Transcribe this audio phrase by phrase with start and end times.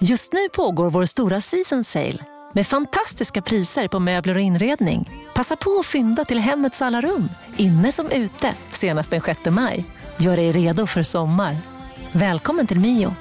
[0.00, 2.18] Just nu pågår vår stora season sale
[2.52, 5.10] med fantastiska priser på möbler och inredning.
[5.34, 9.84] Passa på att fynda till hemmets alla rum, inne som ute, senast den 6 maj.
[10.16, 11.56] Gör dig redo för sommar.
[12.12, 13.14] Välkommen till Mio.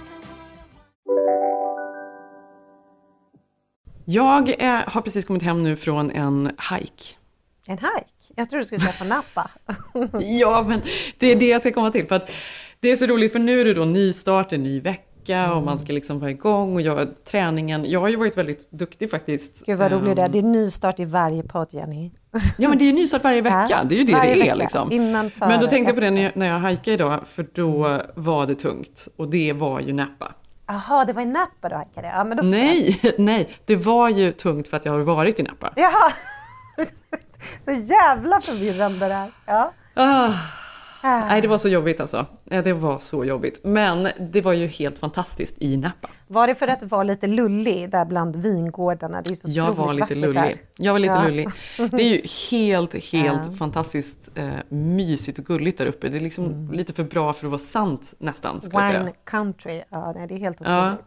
[4.05, 7.16] Jag är, har precis kommit hem nu från en hike.
[7.67, 8.33] En hike?
[8.35, 9.49] Jag tror du skulle säga på Napa.
[10.21, 10.81] ja, men
[11.17, 12.07] det är det jag ska komma till.
[12.07, 12.31] För att
[12.80, 15.79] det är så roligt, för nu är det då nystart, en ny vecka och man
[15.79, 17.85] ska liksom vara igång och göra träningen.
[17.88, 19.66] Jag har ju varit väldigt duktig faktiskt.
[19.66, 20.25] Gud vad roligt det är.
[20.25, 22.11] Ehm, Det är nystart i varje podd, Jenny.
[22.58, 23.67] Ja, men det är ju nystart varje vecka.
[23.69, 24.91] Ja, Det är ju det varje det är liksom.
[24.91, 28.02] Innan, före, Men då tänkte jag på det när jag, jag hajkade idag, för då
[28.16, 29.08] var det tungt.
[29.17, 30.31] Och det var ju Napa.
[30.67, 32.07] Jaha, det var i Napa du hackade?
[32.07, 35.44] Ja, men då Nej, nej, det var ju tungt för att jag har varit i
[35.44, 35.73] Napa.
[35.75, 36.11] Jaha!
[37.66, 39.31] Så jävla förvirrande det här.
[39.45, 39.72] Ja.
[39.94, 40.30] Ah.
[41.06, 42.25] Nej, det var så jobbigt alltså.
[42.44, 43.59] Det var så jobbigt.
[43.64, 46.09] Men det var ju helt fantastiskt i Napa.
[46.28, 49.22] Var det för att du var lite lullig där bland vingårdarna?
[49.22, 50.36] Det är så Jag var lite lullig.
[50.36, 50.53] där.
[50.78, 51.23] Jag var lite Ja.
[51.28, 51.47] lullig.
[51.78, 53.53] Det är ju helt, helt Ja.
[53.58, 56.09] fantastiskt eh, mysigt och gulligt där uppe.
[56.09, 58.59] Det är liksom lite för bra för att vara sant nästan.
[58.64, 60.73] Wine country, ja nej, det är helt otroligt.
[60.78, 60.97] Ja,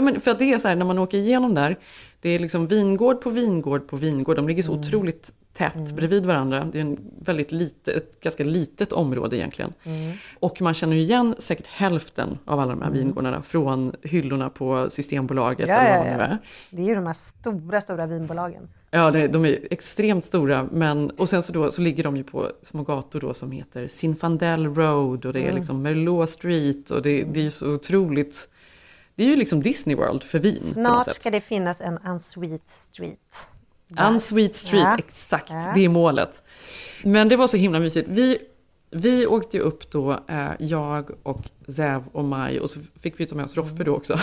[0.00, 1.76] men för att det är så här, när man åker igenom där,
[2.20, 4.36] det är liksom vingård på vingård på vingård.
[4.36, 6.68] De ligger så otroligt tätt bredvid varandra.
[6.72, 9.72] Det är en väldigt lite, ett ganska litet område egentligen.
[10.40, 14.90] Och man känner ju igen säkert hälften av alla de här vingårdarna från hyllorna på
[14.90, 16.24] Systembolaget Ja, eller ja, vad det nu ja.
[16.28, 16.38] är.
[16.70, 18.68] Det är ju de här stora, stora vinbolagen.
[18.90, 20.68] Ja, det, de är extremt stora.
[20.72, 23.88] Men, och sen så, då, så ligger de ju på små gator då som heter
[23.88, 25.50] Zinfandel Road och det Mm.
[25.50, 28.48] är liksom Merlot Street och det, det är ju så otroligt.
[29.16, 30.60] Det är ju liksom Disney World för vin.
[30.60, 33.46] Snart ska det finnas en Unsweet Street.
[34.08, 34.96] Unsweet Street, Ja.
[34.98, 35.72] exakt, Ja.
[35.74, 36.42] det är målet.
[37.04, 38.08] Men det var så himla mysigt.
[38.08, 38.38] Vi,
[38.90, 43.26] vi åkte ju upp då, eh, jag och Zev och Maj och så fick vi
[43.26, 44.18] ta med oss Roffe då också.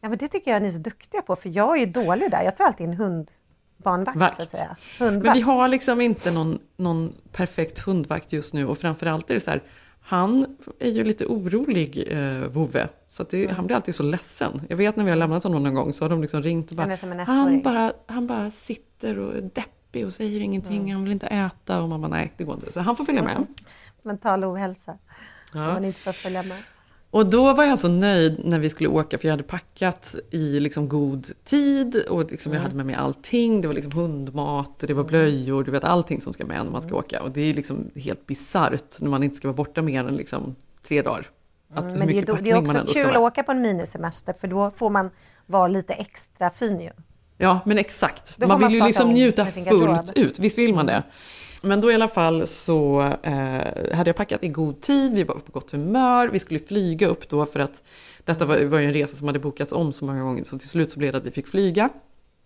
[0.00, 2.30] Ja, men det tycker jag ni är så duktiga på, för jag är ju dålig
[2.30, 2.42] där.
[2.42, 4.36] Jag tar alltid en hundbarnvakt, Vakt.
[4.36, 4.76] så att säga.
[4.98, 5.36] Men Hundvakt.
[5.36, 9.50] vi har liksom inte någon, någon perfekt hundvakt just nu och framförallt är det så
[9.50, 9.62] här,
[10.10, 10.46] han
[10.78, 12.88] är ju lite orolig, eh, Vove.
[13.08, 13.56] Så det, Mm.
[13.56, 14.62] han blir alltid så ledsen.
[14.68, 16.76] Jag vet när vi har lämnat honom någon gång så har de liksom ringt och
[16.78, 20.90] Han bara, han ettåring." bara, han bara sitter och är deppig och säger ingenting, Mm.
[20.90, 22.72] han vill inte äta och bara, nej det går inte.
[22.72, 23.46] Så han får följa med.
[24.02, 24.98] Mental ohälsa.
[25.54, 25.60] Ja.
[25.66, 26.58] man inte får följa med.
[27.10, 30.60] Och då var jag så nöjd när vi skulle åka för jag hade packat i
[30.60, 33.60] liksom god tid och liksom jag hade med mig allting.
[33.60, 36.72] Det var liksom hundmat och det var blöjor, du vet allting som ska med när
[36.72, 37.22] man ska åka.
[37.22, 40.56] Och det är liksom helt bisarrt när man inte ska vara borta mer än liksom
[40.88, 41.26] tre dagar.
[41.74, 44.32] Att, hur Men det är, då, det är också kul att åka på en minisemester,
[44.32, 45.10] för då får man
[45.46, 46.90] vara lite extra fin ju.
[47.36, 48.38] Ja, men exakt.
[48.38, 50.38] Man man vill ju liksom om njuta fullt ut.
[50.38, 51.02] Visst vill man det?
[51.62, 55.34] Men då i alla fall så eh, hade jag packat i god tid, vi var
[55.34, 57.82] på gott humör, vi skulle flyga upp då för att
[58.24, 60.68] detta var, var ju en resa som hade bokats om så många gånger så till
[60.68, 61.88] slut så blev det att vi fick flyga.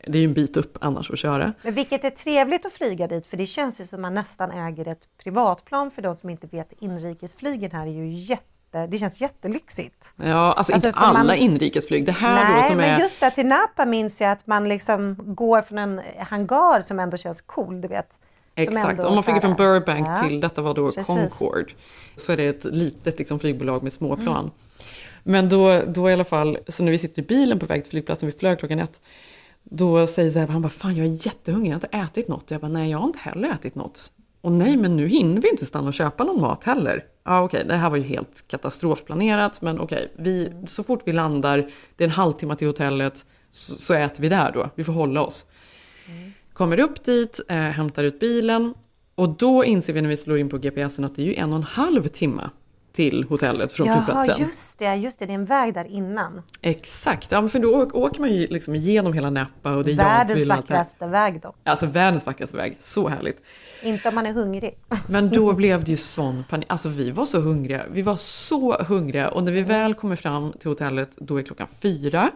[0.07, 1.53] Det är ju en bit upp annars att köra.
[1.63, 4.89] Men vilket är trevligt att flyga dit, för det känns ju som man nästan äger
[4.89, 6.73] ett privatplan för de som inte vet.
[6.79, 10.13] Inrikesflygen här är ju jätte, det känns jättelyxigt.
[10.17, 12.07] Ja, alltså, Alltså, inte för man- alla inrikesflyg.
[12.07, 12.99] Det här då Nej, som men är...
[13.01, 17.17] just där till Napa minns jag att man liksom går från en hangar som ändå
[17.17, 18.19] känns cool, du vet.
[18.55, 20.23] Exakt, om man flyger så här- från Burbank Ja.
[20.29, 21.07] till, detta var då Precis.
[21.07, 21.73] Concorde,
[22.17, 24.39] så är det ett litet liksom, flygbolag med småplan.
[24.39, 24.51] Mm.
[25.23, 27.91] Men då, då i alla fall, så när vi sitter i bilen på väg till
[27.91, 29.01] flygplatsen, vi flög klockan ett,
[29.63, 32.43] då säger Zeb, han bara, fan jag är jättehungrig, jag har inte ätit något.
[32.45, 34.13] Och jag bara, nej jag har inte heller ätit något.
[34.41, 37.05] Och nej, men nu hinner vi inte stanna och köpa någon mat heller.
[37.25, 41.71] Ja, okej, det här var ju helt katastrofplanerat, men okej, vi, så fort vi landar,
[41.97, 45.23] det är en halvtimme till hotellet, så, så äter vi där då, vi får hålla
[45.23, 45.45] oss.
[46.55, 48.75] Kommer upp dit, eh, hämtar ut bilen
[49.15, 51.51] och då inser vi när vi slår in på GPSen att det är ju en
[51.53, 52.51] och en halv timme
[52.93, 54.47] till hotellet från Jaha, flygplatsen.
[54.47, 56.43] just det, just det, det är en väg där innan.
[56.61, 60.47] Exakt, ja, för då åker man ju liksom igenom hela Napa och det är Världens
[60.47, 61.55] vackraste väg då.
[61.65, 63.43] Alltså världens vackraste väg, så härligt.
[63.83, 64.79] Inte om man är hungrig.
[65.09, 66.67] Men då blev det ju sån panik.
[66.69, 67.83] Alltså vi var så hungriga.
[67.91, 69.29] Vi var så hungriga.
[69.29, 72.31] Och när vi väl kommer fram till hotellet, då är klockan fyra.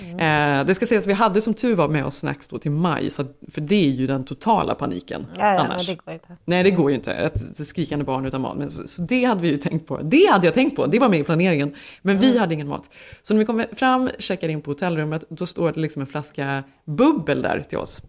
[0.00, 2.70] Eh, det ska sägas att vi hade som tur var med oss snacks då till
[2.70, 3.10] maj.
[3.10, 5.86] Så att, för det är ju den totala paniken Ja, annars.
[5.86, 6.36] det går inte.
[6.44, 7.12] Nej, det går ju inte.
[7.12, 8.56] Ett, ett skrikande barn utan mat.
[8.56, 10.00] Men så, så det hade vi ju tänkt på.
[10.02, 11.74] Det hade jag tänkt på, det var med i planeringen.
[12.02, 12.90] Men vi hade ingen mat.
[13.22, 16.62] Så när vi kommer fram, checkar in på hotellrummet, då står det liksom en flaska
[16.84, 18.00] bubbel där till oss.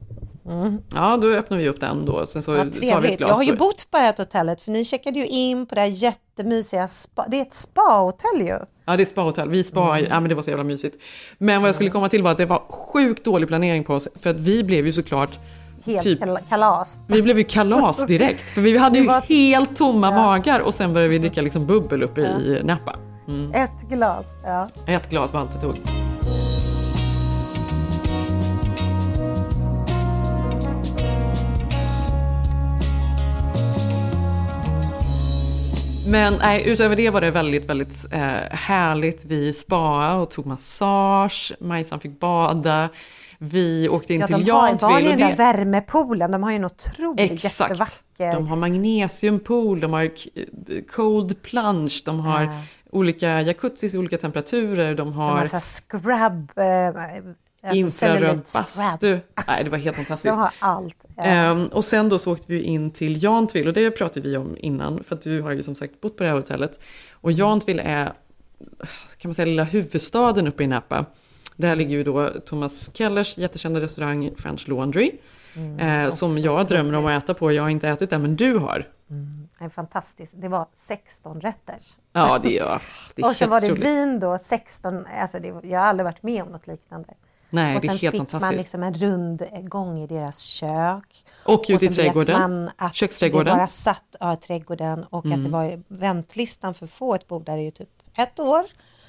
[0.95, 2.25] Ja, då öppnar vi upp den då.
[2.25, 3.17] Sen så Ja, tar vi ett trevligt.
[3.17, 3.29] glas.
[3.29, 5.87] Jag har ju bott på här hotellet för ni checkade ju in på det här
[5.87, 7.25] jättemysiga spa.
[7.27, 8.47] Det är ett spahotell ju.
[8.85, 9.49] Ja, det är ett spahotell.
[9.49, 10.95] Vi spa, ja men det var så jävla mysigt.
[11.37, 14.07] Men vad jag skulle komma till var att det var sjukt dålig planering på oss.
[14.15, 15.39] För att vi blev ju såklart
[15.85, 16.19] Helt Typ.
[16.21, 16.97] kal- kalas.
[17.07, 20.93] Vi blev ju kalas direkt, för vi hade ju var- helt tomma magar och sen
[20.93, 22.95] började vi dricka liksom bubbel uppe i Napa.
[23.53, 24.25] Ett glas.
[24.43, 24.67] Ja.
[24.87, 26.06] Ett glas var allt det tog.
[36.07, 38.19] Men nej, utöver det var det väldigt, väldigt eh,
[38.51, 39.25] härligt.
[39.25, 42.89] Vi spaade och tog massage, Majsan fick bada.
[43.39, 44.95] Vi åkte in Ja, till de har, Jantville.
[44.95, 46.31] och den där värmepoolen?
[46.31, 47.59] De har ju en otroligt Exakt.
[47.69, 48.33] jättevacker.
[48.33, 50.11] De har magnesiumpool, de har
[50.91, 52.61] cold plunge, de har Ja.
[52.91, 57.23] olika jacuzzis i olika temperaturer, de de har har så scrub, eh,
[57.61, 59.19] alltså infraröd bastu.
[59.47, 60.33] Nej, det var helt fantastiskt.
[60.33, 61.05] De har allt.
[61.15, 61.23] Ja.
[61.23, 64.55] Ehm, och sen då så åkte vi in till Jantville och det pratade vi om
[64.59, 66.79] innan för att du har ju som sagt bott på det här hotellet.
[67.11, 68.05] Och Jantville är,
[69.17, 71.05] kan man säga, lilla huvudstaden uppe i Napa.
[71.55, 75.11] Där ligger ju då Thomas Kellers jättekända restaurang French Laundry.
[75.79, 77.51] eh, som jag drömmer om att äta på.
[77.51, 78.87] Jag har inte ätit den men du har.
[79.59, 80.33] Det är fantastiskt.
[80.37, 81.95] Det var 16 rätters.
[82.13, 82.81] Ja, det är,
[83.15, 83.83] det är Och helt var det otroligt.
[83.85, 87.13] vin då, 16, alltså det, jag har aldrig varit med om något liknande.
[87.49, 91.25] Nej, och det är sen fick man liksom en rund gång i deras kök.
[91.43, 92.39] Och ute i trädgården.
[92.39, 93.45] man att Köksträdgården.
[93.53, 97.27] det bara satt ja, i trädgården och att det var väntlistan för att få ett
[97.27, 98.63] bord där är ju typ ett år.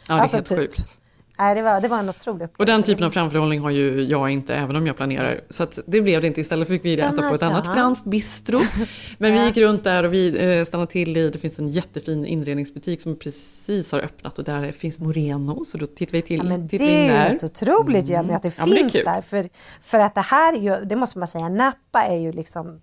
[0.08, 0.58] Ja, det är Alltså helt typ.
[0.58, 1.00] sjukt.
[1.38, 2.54] Nej, det, var, det var en otrolig upplevelse.
[2.58, 5.40] Och den typen av framförhållning har ju jag inte, även om jag planerar.
[5.50, 6.40] Så det blev det inte.
[6.40, 8.58] Istället fick vi äta på ett annat franskt bistro.
[9.18, 12.26] Men vi gick runt där och vi eh, stannade till i, det finns en jättefin
[12.26, 15.64] inredningsbutik som precis har öppnat och där finns Moreno.
[15.64, 18.58] Så då tittar vi till, Ja, men det är ju helt otroligt Jenny att det
[18.58, 19.04] Ja, det finns kul.
[19.04, 19.20] där.
[19.20, 19.48] För,
[19.80, 22.80] för att det här är ju, det måste man säga, Napa är ju liksom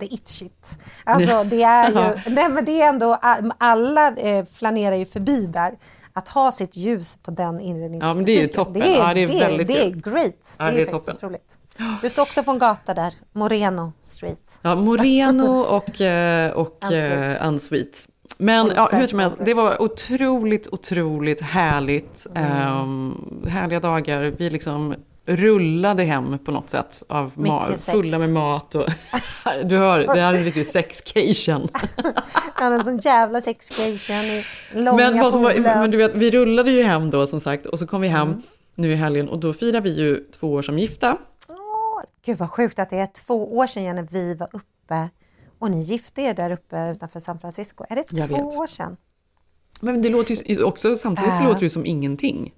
[0.00, 0.78] the it shit.
[1.04, 3.18] Alltså det är ju, nej men det är ändå,
[3.58, 5.74] alla eh, flanerar ju förbi där.
[6.12, 8.08] Att ha sitt ljus på den inredningsbutiken.
[8.08, 8.72] Ja, men det är ju toppen.
[8.72, 10.54] Det är, Ja, det är det är, väldigt det är great.
[10.58, 11.14] Ja, det är, det är faktiskt toppen.
[11.16, 11.58] otroligt.
[12.02, 14.58] Du ska också få en gata där, Moreno Street.
[14.62, 16.78] Ja, Moreno och, eh, och
[17.42, 17.86] Unsweet.
[18.06, 18.10] eh.
[18.38, 22.26] Men ja, hur som helst, det var otroligt, otroligt härligt.
[22.34, 22.52] Mm.
[22.52, 24.22] Ehm, härliga dagar.
[24.38, 24.94] Vi liksom
[25.36, 27.32] rullade hem på något sätt av
[27.92, 28.74] fulla med mat.
[28.74, 28.86] Och
[29.64, 31.68] du hör, det här är en riktig sexcation.
[32.54, 36.70] Han en sån jävla sexcation i långa men, vad som men du vet, vi rullade
[36.70, 38.42] ju hem då som sagt och så kom vi hem Mm.
[38.74, 41.16] nu i helgen och då firar vi ju två år som gifta.
[41.48, 45.08] Åh, Gud vad sjukt att det är två år sedan när vi var uppe
[45.58, 47.84] och ni gifte er där uppe utanför San Francisco.
[47.88, 48.96] Är det två år sedan?
[49.80, 51.44] Men det låter ju också, samtidigt så Äh.
[51.46, 52.52] låter det ju som ingenting.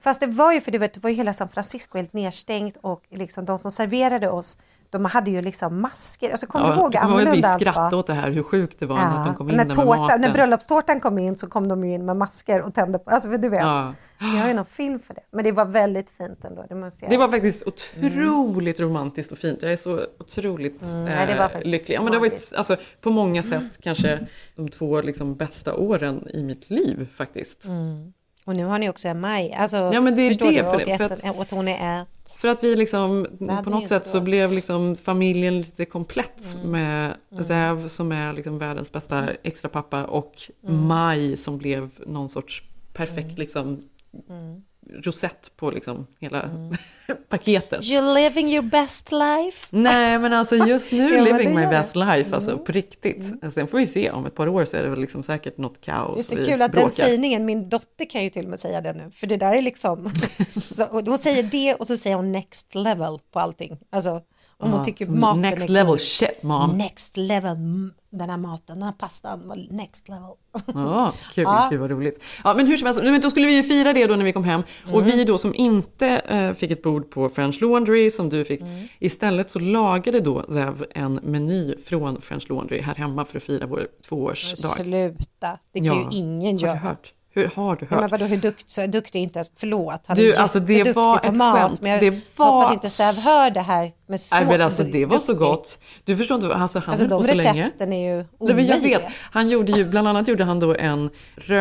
[0.00, 2.76] Fast det var ju för du vet, det var ju hela San Francisco helt nedstängt
[2.80, 4.58] och liksom de som serverade oss,
[4.92, 6.30] de hade ju liksom masker.
[6.30, 7.98] Alltså kommer du ihåg kommer ihåg att vi annorlunda allt skrattade var?
[7.98, 10.02] åt det här, hur sjukt det var att de kom in när, där med tårta,
[10.02, 10.20] maten.
[10.20, 13.28] när bröllopstårtan kom in så kom de ju in med masker och tände på, alltså
[13.28, 13.62] du vet.
[13.62, 13.94] Ja.
[14.18, 15.20] Jag har ju någon film för det.
[15.30, 19.38] Men det var väldigt fint ändå, det måste jag Det var faktiskt otroligt romantiskt och
[19.38, 19.62] fint.
[19.62, 21.96] Jag är så otroligt Mm, nej, det var eh, faktiskt lycklig.
[21.96, 22.52] Ja, men det var magiskt.
[22.52, 24.26] ett, alltså, på många sätt kanske
[24.56, 27.64] de två liksom, bästa åren i mitt liv faktiskt.
[28.44, 29.52] Och nu har ni också en maj.
[29.52, 30.64] Alltså, Ja, men det är det, du?
[30.64, 32.08] för- och, för ett, och hon är ett.
[32.36, 33.26] För att vi liksom,
[33.64, 36.70] på något sätt så blev liksom familjen lite komplett Mm.
[36.70, 37.14] med
[37.46, 40.34] Zev som är liksom världens bästa extra pappa och
[40.68, 40.86] Mm.
[40.86, 43.82] Maj som blev någon sorts perfekt liksom
[44.28, 44.62] Mm.
[44.92, 46.50] Rosett på liksom hela
[47.28, 47.80] paketet.
[47.80, 49.68] You're living your best life.
[49.70, 53.24] Nej men alltså just nu Ja, living my best life, alltså på riktigt.
[53.54, 55.80] Sen får vi se, om ett par år så är det väl liksom säkert något
[55.80, 56.28] kaos.
[56.28, 56.82] Det är så kul att bråkar.
[56.82, 59.52] den sägningen, min dotter kan ju till och med säga det nu, för det där
[59.52, 60.10] är liksom,
[60.56, 63.78] så, hon säger det och så säger hon next level på allting.
[63.90, 64.22] Alltså
[64.62, 66.00] om hon tycker maten Next är level god.
[66.00, 66.70] shit mom.
[66.78, 67.56] Next level,
[68.10, 70.22] den här maten, den här pastan var next level.
[70.74, 71.66] Ja, kul, Ja.
[71.70, 72.22] kul vad roligt.
[72.44, 74.32] Ja, men hur som helst, men då skulle vi ju fira det då när vi
[74.32, 74.62] kom hem.
[74.92, 75.16] Och Mm.
[75.16, 78.88] vi då som inte eh, fick ett bord på French Laundry som du fick, Mm.
[78.98, 83.66] istället så lagade då Zev en meny från French Laundry här hemma för att fira
[83.66, 84.56] vår tvåårsdag.
[84.56, 86.08] Sluta, det kan Ja.
[86.10, 86.76] ju ingen Har göra.
[86.78, 87.12] hört?
[87.34, 88.10] Hur har du Ja, men hört?
[88.10, 91.26] vadå, hur dukt, så duktig är inte förlåt, han Du, är alltså, det var på
[91.26, 91.78] ett mat, skämt.
[91.82, 94.82] men jag Det var- hoppas inte Säv hör det här med så Nej men alltså
[94.82, 95.78] det var så gott.
[96.04, 97.62] Du förstår inte, alltså han Alltså höll de på så länge.
[97.64, 98.98] recepten är ju Nej, men jag omöjliga.
[98.98, 99.08] vet.
[99.30, 101.10] Han gjorde ju, bland annat gjorde han då en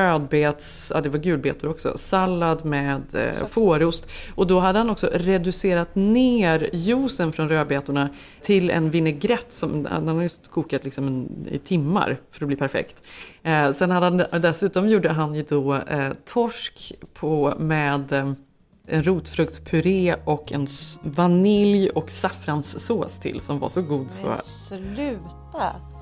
[0.01, 4.07] rödbets, ja det var gulbetor också, sallad med eh, fårost.
[4.35, 8.09] Och då hade han också reducerat ner juicen från rödbetorna
[8.41, 12.55] till en vinägrett som han har just kokat liksom en, i timmar för att bli
[12.57, 12.95] perfekt.
[13.43, 18.33] Eh, sen hade han, dessutom gjorde han ju då eh, torsk på, med eh,
[18.87, 20.67] en rotfruktspuré och en
[21.03, 24.25] vanilj och saffranssås till som var så god så...
[24.25, 25.50] Men sluta!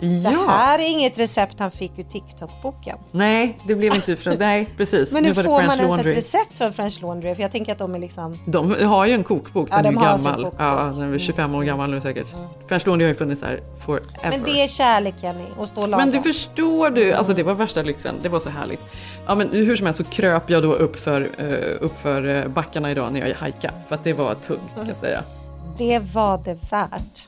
[0.01, 0.45] Det Ja!
[0.47, 2.97] här är inget recept han fick ur TikTok-boken.
[3.11, 4.35] Nej, det blev inte från...
[4.39, 5.11] Nej, precis.
[5.11, 6.11] Men Nu hur det får French man ens Laundry.
[6.11, 7.35] ett recept från French Laundry?
[7.35, 8.39] För jag tänker att de är liksom...
[8.45, 10.43] De har ju en kokbok, Ja, den de är gammal.
[10.43, 10.59] kokbok.
[10.59, 10.73] Mm.
[10.77, 12.27] Ja, den är 25 år gammal nu säkert.
[12.67, 14.07] French Laundry har ju funnits här forever.
[14.29, 16.05] Men det är kärlek Jenny, att stå och laga.
[16.05, 18.79] Men du förstår du, alltså det var värsta lyxen, det var så härligt.
[19.27, 22.47] Ja men hur som helst så kröp jag då upp för, eh, upp för eh,
[22.47, 23.73] backarna idag när jag hajkade.
[23.87, 25.23] För att det var tungt kan jag säga.
[25.77, 27.27] Det var det värt.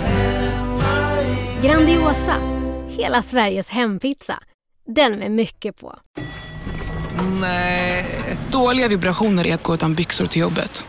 [1.63, 2.35] Grandiosa,
[2.87, 4.39] hela Sveriges hempizza.
[4.87, 5.99] Den med mycket på.
[8.51, 10.85] Dåliga vibrationer är att gå utan byxor till jobbet.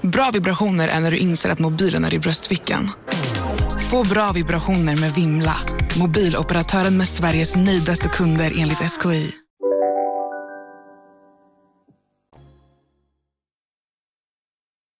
[0.00, 2.90] Bra vibrationer är när du inser att mobilen är i bröstfickan.
[3.90, 5.56] Få bra vibrationer med Vimla.
[5.98, 9.32] Mobiloperatören med Sveriges nöjdaste kunder enligt SKI.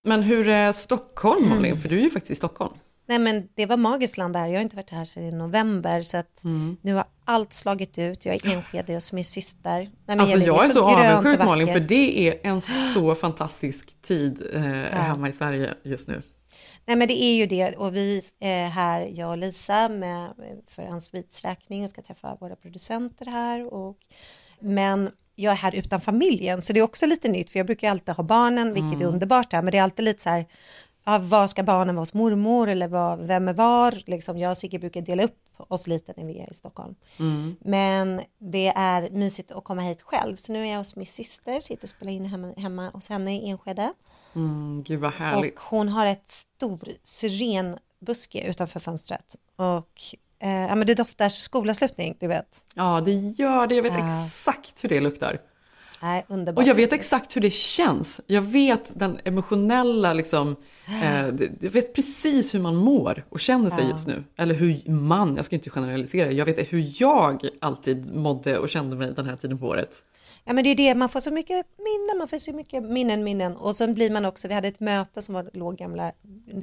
[0.05, 1.57] Men hur är Stockholm Mm.
[1.57, 1.77] Malin?
[1.77, 2.75] För du är ju faktiskt i Stockholm.
[3.09, 4.47] Nej men det var magiskt land där.
[4.47, 6.77] Jag har inte varit här sedan november så att Mm.
[6.83, 8.27] nu har allt slagit ut.
[8.27, 9.79] Jag är Enskede och som är syster.
[9.79, 14.03] Nej, men Alltså jag är så och avundsjuk Malin för det är en så fantastisk
[14.03, 16.23] tid eh, hemma i Sverige just nu.
[16.87, 20.31] Nej men det är ju det och vi är här, jag och Lisa, med,
[20.67, 23.75] för Hans Vits räkning och ska träffa våra producenter här.
[23.75, 23.97] Och,
[24.61, 27.91] men jag är här utan familjen så det är också lite nytt för jag brukar
[27.91, 29.01] alltid ha barnen vilket Mm.
[29.03, 30.47] är underbart här men det är alltid lite så här
[31.09, 34.03] Ja, var ska barnen vara hos mormor eller var, vem är var?
[34.07, 36.95] Liksom, jag och Sigge brukar dela upp oss lite när vi är i Stockholm.
[37.19, 37.57] Mm.
[37.61, 40.37] Men det är mysigt att komma hit själv.
[40.37, 43.37] Så nu är jag hos min syster, sitter och spelar in hemma, hemma hos henne
[43.37, 43.93] i Enskede.
[44.35, 45.55] Mm, gud vad härligt.
[45.55, 49.37] Och hon har ett stor syrenbuske utanför fönstret.
[49.57, 50.03] Och
[50.39, 52.65] eh, ja, men det doftar skolavslutning, du vet.
[52.75, 53.75] Ja, det gör det.
[53.75, 54.25] Jag vet Ja.
[54.25, 55.41] exakt hur det luktar.
[56.03, 56.63] Nej, underbart.
[56.63, 58.21] Och jag vet exakt hur det känns.
[58.27, 60.57] Jag vet den emotionella, liksom,
[61.03, 61.27] eh,
[61.61, 63.91] jag vet precis hur man mår och känner sig Ja.
[63.91, 64.25] just nu.
[64.37, 68.97] Eller hur man, jag ska inte generalisera, jag vet hur jag alltid mådde och kände
[68.97, 70.03] mig den här tiden på året.
[70.49, 73.25] Ja men det är det, man får så mycket minnen, man får så mycket minnen,
[73.25, 73.57] minnen.
[73.57, 76.13] Och sen blir man också, vi hade ett möte som var, låg gamla,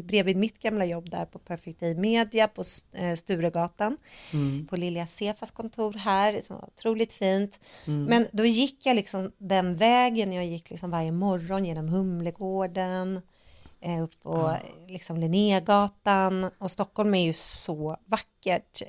[0.03, 2.63] bredvid mitt gamla jobb där på Perfect Day Media på
[2.93, 3.97] eh, Sturegatan.
[4.33, 4.67] Mm.
[4.67, 7.59] På Lilja Sefas kontor här, som var otroligt fint.
[7.87, 8.05] Mm.
[8.05, 13.21] Men då gick jag liksom den vägen, jag gick liksom varje morgon genom Humlegården,
[13.81, 16.49] eh, upp på liksom Linnégatan.
[16.57, 18.81] Och Stockholm är ju så vackert.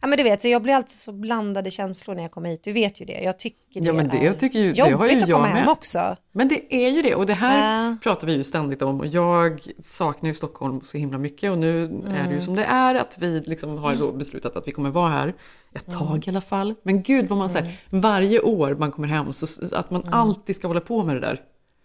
[0.00, 2.64] Ja men du vet, så jag blir alltid så blandade känslor när jag kommer hit.
[2.64, 3.20] Du vet ju det.
[3.20, 5.36] Jag tycker det Ja, men det är tycker ju- det jobbigt har ju att jag
[5.36, 5.68] komma hem med.
[5.68, 6.16] också.
[6.32, 7.96] Men det är ju det och det här Ja.
[8.02, 11.84] pratar vi ju ständigt om och jag saknar ju Stockholm så himla mycket och nu
[11.84, 12.40] är det ju Mm.
[12.42, 15.34] som det är att vi liksom har beslutat att vi kommer vara här
[15.74, 16.00] ett Mm.
[16.00, 16.74] tag i alla fall.
[16.82, 19.46] Men gud vad man säger, varje år man kommer hem så
[19.76, 21.40] att man alltid ska hålla på med det där.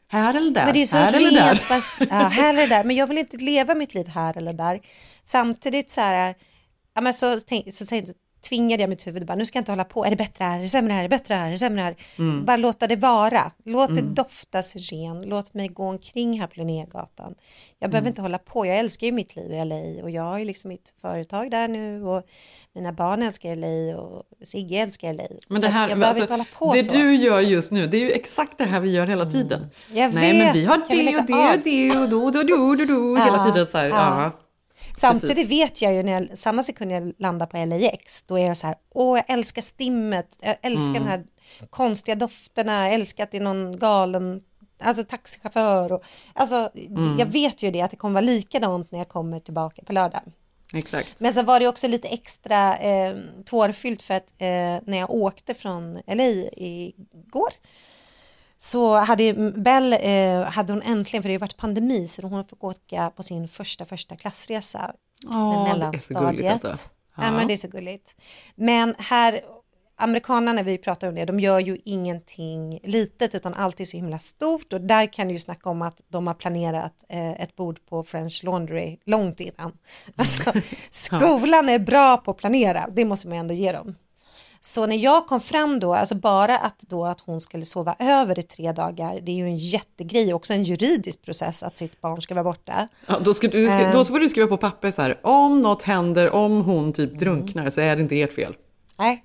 [0.09, 0.65] Här eller där, Mm.
[0.65, 1.65] Men det är så här eller där.
[1.69, 2.83] bas- ja, här eller där.
[2.83, 4.79] Men jag vill inte leva mitt liv här eller där.
[5.23, 6.35] Samtidigt så här,
[6.97, 7.95] ja, men så, tänk, så, så
[8.49, 10.57] tvingade jag mitt huvud bara, nu ska jag inte hålla på, är det bättre här,
[10.57, 11.95] är det sämre här, är det bättre här, är det sämre här?
[12.17, 12.45] Mm.
[12.45, 14.13] Bara låta det vara, låt det Mm.
[14.13, 17.35] dofta syren, låt mig gå omkring här på Linnégatan.
[17.79, 18.07] Jag behöver Mm.
[18.11, 20.67] inte hålla på, jag älskar ju mitt liv i LA och jag har ju liksom
[20.69, 22.23] mitt företag där nu och
[22.75, 25.23] mina barn älskar LA och Sigge älskar LA.
[25.47, 26.93] Men det här, jag behöver alltså, inte hålla på det så.
[26.93, 27.07] Mm.
[27.07, 29.67] du gör just nu, det är ju exakt det här vi gör hela tiden.
[29.91, 30.69] Jag Nej men vi vet.
[30.69, 33.45] har Kan vi det och det och det och då, då, då, då, då, hela
[33.45, 33.85] tiden så här.
[33.85, 34.21] ja.
[34.23, 34.31] Ja.
[34.97, 35.49] Samtidigt Precis.
[35.51, 38.67] vet jag ju när jag, samma sekund jag landar på LAX, då är jag så
[38.67, 41.03] här, åh jag älskar stimmet, jag älskar Mm.
[41.03, 41.23] den här
[41.69, 44.41] konstiga dofterna, jag älskar att det är någon galen,
[44.79, 47.19] alltså taxichaufför och, alltså Mm.
[47.19, 50.21] jag vet ju det att det kommer vara likadant när jag kommer tillbaka på lördag.
[50.73, 51.15] Exakt.
[51.19, 53.13] Men så var det också lite extra eh,
[53.45, 54.47] tårfyllt för att eh,
[54.85, 56.23] när jag åkte från LA
[56.57, 57.49] igår
[58.57, 62.43] så hade Bell, eh, hade hon äntligen, för det har ju varit pandemi, så hon
[62.43, 64.93] fick åka på sin första första klassresa
[65.25, 66.65] Åh, med det är så gulligt mellanstadiet.
[66.65, 66.89] alltså.
[67.17, 67.23] Ja.
[67.23, 67.31] Ja.
[67.31, 68.15] men det är så gulligt.
[68.55, 69.41] Men här,
[69.95, 74.73] amerikanerna, vi pratar om det, de gör ju ingenting litet utan alltid så himla stort
[74.73, 78.03] och där kan du ju snacka om att de har planerat eh, ett bord på
[78.03, 79.77] French Laundry långt innan.
[80.15, 80.53] Alltså,
[80.91, 83.95] skolan är bra på att planera, det måste man ändå ge dem.
[84.61, 88.39] Så när jag kom fram då, alltså bara att då att hon skulle sova över
[88.39, 92.21] i tre dagar, det är ju en jättegrej, också en juridisk process att sitt barn
[92.21, 92.87] ska vara borta.
[93.07, 96.31] Ja, då, ska, du, då får du skriva på papper så här, om något händer,
[96.31, 98.55] om hon typ drunknar så är det inte ert fel.
[98.97, 99.23] Nej.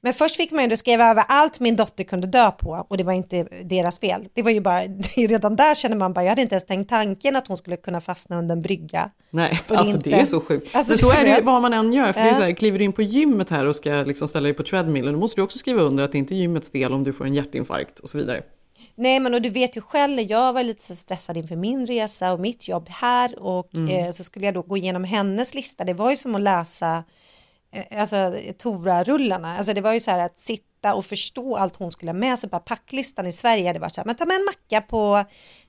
[0.00, 3.04] Men först fick man ju skriva över allt min dotter kunde dö på och det
[3.04, 4.28] var inte deras fel.
[4.34, 4.80] Det var ju bara,
[5.16, 8.00] redan där känner man bara, jag hade inte ens tänkt tanken att hon skulle kunna
[8.00, 9.10] fastna under en brygga.
[9.30, 10.70] Nej, alltså inte- det är så sjukt.
[10.76, 12.12] Alltså, Men så är det ju vad man än gör.
[12.12, 14.44] För det är så här, kliver du in på gymmet här och ska liksom ställa
[14.44, 16.92] dig på treadmillen, då måste du också skriva under att det inte är gymmets fel
[16.92, 18.42] om du får en hjärtinfarkt och så vidare.
[18.96, 22.40] Nej men och du vet ju själv jag var lite stressad inför min resa och
[22.40, 23.88] mitt jobb här och Mm.
[24.06, 25.84] eh, så skulle jag då gå igenom hennes lista.
[25.84, 27.04] Det var ju som att läsa
[27.90, 29.56] alltså Tora-rullarna.
[29.56, 32.38] Alltså det var ju så här att sitta och förstå allt hon skulle ha med
[32.38, 32.50] sig.
[32.50, 35.24] Bara packlistan i Sverige hade varit så här, men ta med en macka på,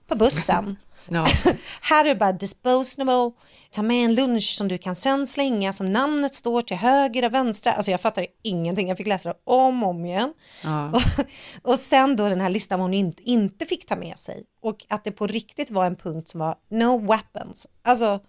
[0.07, 0.75] på bussen.
[1.09, 1.27] Ja.
[1.81, 3.31] Här är det bara disposable,
[3.71, 7.33] ta med en lunch som du kan sen slänga som namnet står till höger och
[7.33, 7.71] vänstra.
[7.71, 10.33] Alltså jag fattade ingenting, jag fick läsa det om och om igen.
[10.63, 10.89] Ja.
[10.89, 11.25] Och,
[11.71, 14.43] och sen då den här listan hon inte, inte fick ta med sig.
[14.61, 17.67] Och att det på riktigt var en punkt som var no weapons.
[17.83, 18.19] Alltså,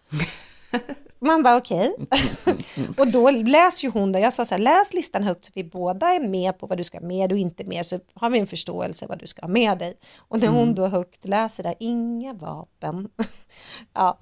[1.19, 1.95] man bara okej.
[2.99, 5.65] och då läser ju hon det, jag sa så här, läs listan högt så vi
[5.65, 8.39] båda är med på vad du ska ha med och inte med så har vi
[8.39, 9.95] en förståelse vad du ska ha med dig.
[10.29, 10.75] Och när hon Mm.
[10.75, 13.09] då högt läser där, inga vapen.
[13.95, 14.19] ja.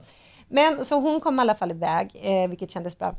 [0.48, 3.14] Men så hon kom i alla fall iväg, eh, vilket kändes bra.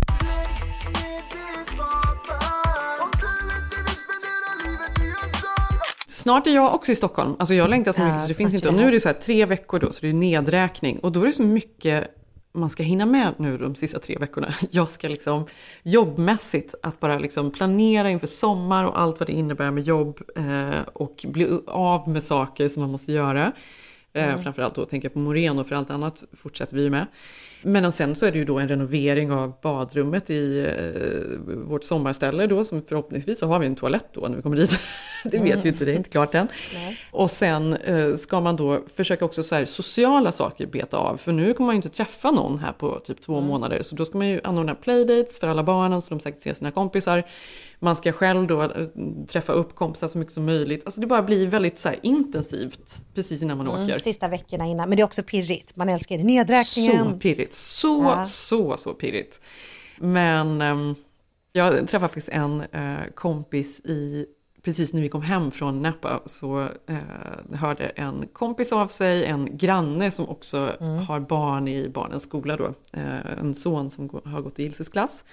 [6.07, 7.35] Snart är jag också i Stockholm.
[7.39, 8.67] Alltså jag längtar så Ja, mycket så det finns inte.
[8.67, 10.99] Och nu är det så här tre veckor då, så det är nedräkning.
[10.99, 12.07] Och då är det så mycket
[12.55, 14.53] man ska hinna med nu de sista tre veckorna.
[14.71, 15.45] Jag ska liksom
[15.83, 20.81] jobbmässigt att bara liksom planera inför sommar och allt vad det innebär med jobb eh,
[20.93, 23.51] och bli av med saker som man måste göra.
[24.13, 24.41] Eh, Mm.
[24.41, 27.05] Framförallt då tänker jag på Moreno, för allt annat fortsätter vi med.
[27.67, 31.83] Men och sen så är det ju då en renovering av badrummet i eh, vårt
[31.83, 34.79] sommarställe då, som förhoppningsvis så har vi en toalett då när vi kommer dit.
[35.23, 36.47] det vet vi inte, det är inte klart än.
[36.73, 36.99] Nej.
[37.11, 41.31] Och sen eh, ska man då försöka också så här sociala saker beta av, för
[41.31, 44.17] nu kommer man ju inte träffa någon här på typ två månader, så då ska
[44.17, 47.23] man ju anordna playdates för alla barnen så de säkert ser sina kompisar.
[47.79, 48.69] Man ska själv då eh,
[49.27, 50.85] träffa upp kompisar så mycket som möjligt.
[50.85, 53.97] Alltså det bara blir väldigt så intensivt precis innan man Mm, åker.
[53.97, 55.75] sista veckorna innan, men det är också pirrigt.
[55.75, 56.23] Man älskar det.
[56.23, 57.11] Nedräkningen.
[57.11, 58.25] Så pirrigt, så, Ja.
[58.25, 59.39] så, så pirrigt.
[59.97, 60.95] Men ehm,
[61.51, 64.25] jag träffade faktiskt en eh, kompis i,
[64.61, 66.97] precis när vi kom hem från Napa, så eh,
[67.59, 70.97] hörde en kompis av sig, en granne som också Mm.
[70.97, 74.89] har barn i barnens skola då, eh, en son som går, har gått i Ilses
[74.89, 75.23] klass.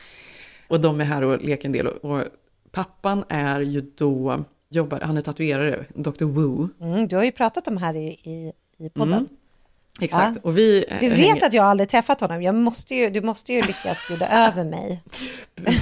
[0.73, 2.23] Och de är här och leker en del och,
[2.71, 6.25] pappan är ju då, jobbar, han är tatuerare, Dr.
[6.25, 6.69] Wu.
[6.81, 9.13] Mm, du har ju pratat om här i, i, i podden.
[9.19, 9.27] Mm.
[10.01, 10.41] Exakt, Ja.
[10.49, 10.85] och vi...
[10.89, 12.43] eh, Du vet hänger- att jag aldrig träffat honom.
[12.43, 15.03] Jag måste ju, du måste ju lyckas bjuda över mig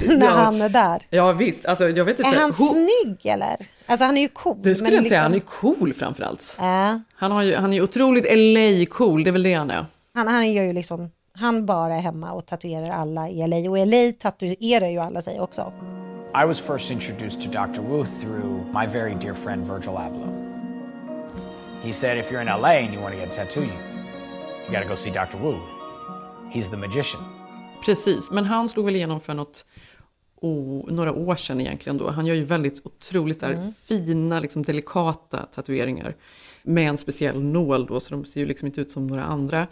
[0.07, 0.31] när Ja.
[0.31, 1.01] han är där.
[1.09, 2.31] Ja visst, alltså jag vet inte.
[2.31, 2.71] Är han Ho-
[3.03, 3.55] snygg eller?
[3.85, 4.57] Alltså han är ju cool.
[4.61, 6.57] Det skulle jag inte säga, liksom- han är cool framförallt.
[6.59, 9.85] Ja, Han, har ju, han är ju otroligt LA-cool, det är väl det han är.
[10.13, 13.57] han, han gör ju liksom, han bara är hemma och tatuerar alla i LA.
[13.71, 15.73] Och LA tatuerar ju alla sig också.
[16.43, 17.81] I was first introduced to Dr.
[17.81, 20.27] Wu through my very dear friend Virgil Abloh.
[21.83, 23.71] He said, if you're in LA and you want to get a tattoo, you,
[24.67, 25.37] you got to go see Dr.
[25.43, 25.55] Wu.
[26.53, 27.21] He's the magician.
[27.85, 29.65] Precis, men han slog väl igenom för något,
[30.41, 32.09] oh, några år sedan egentligen då.
[32.09, 33.73] Han gör ju väldigt otroligt här, Mm.
[33.85, 36.15] fina, liksom, delikata tatueringar.
[36.63, 39.67] Med en speciell nål då, så de ser ju liksom inte ut som några andra.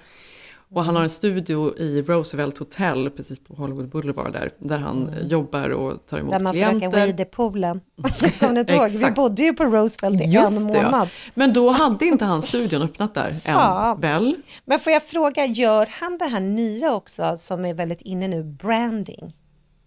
[0.72, 5.10] Och han har en studio i Roosevelt Hotel, precis på Hollywood Boulevard där, där han
[5.10, 6.44] eh, jobbar och tar emot Mm.
[6.54, 7.06] Där man klienter.
[7.06, 7.82] weed i poolen.
[8.40, 8.90] Kommer du inte ihåg?
[8.90, 10.92] Vi bodde ju på Roosevelt i en Just det, månad.
[10.94, 11.08] ja.
[11.34, 14.36] Men då hade inte han studion öppnat där än, väl?
[14.66, 18.44] Men får jag fråga, gör han det här nya också som är väldigt inne nu,
[18.44, 19.34] branding?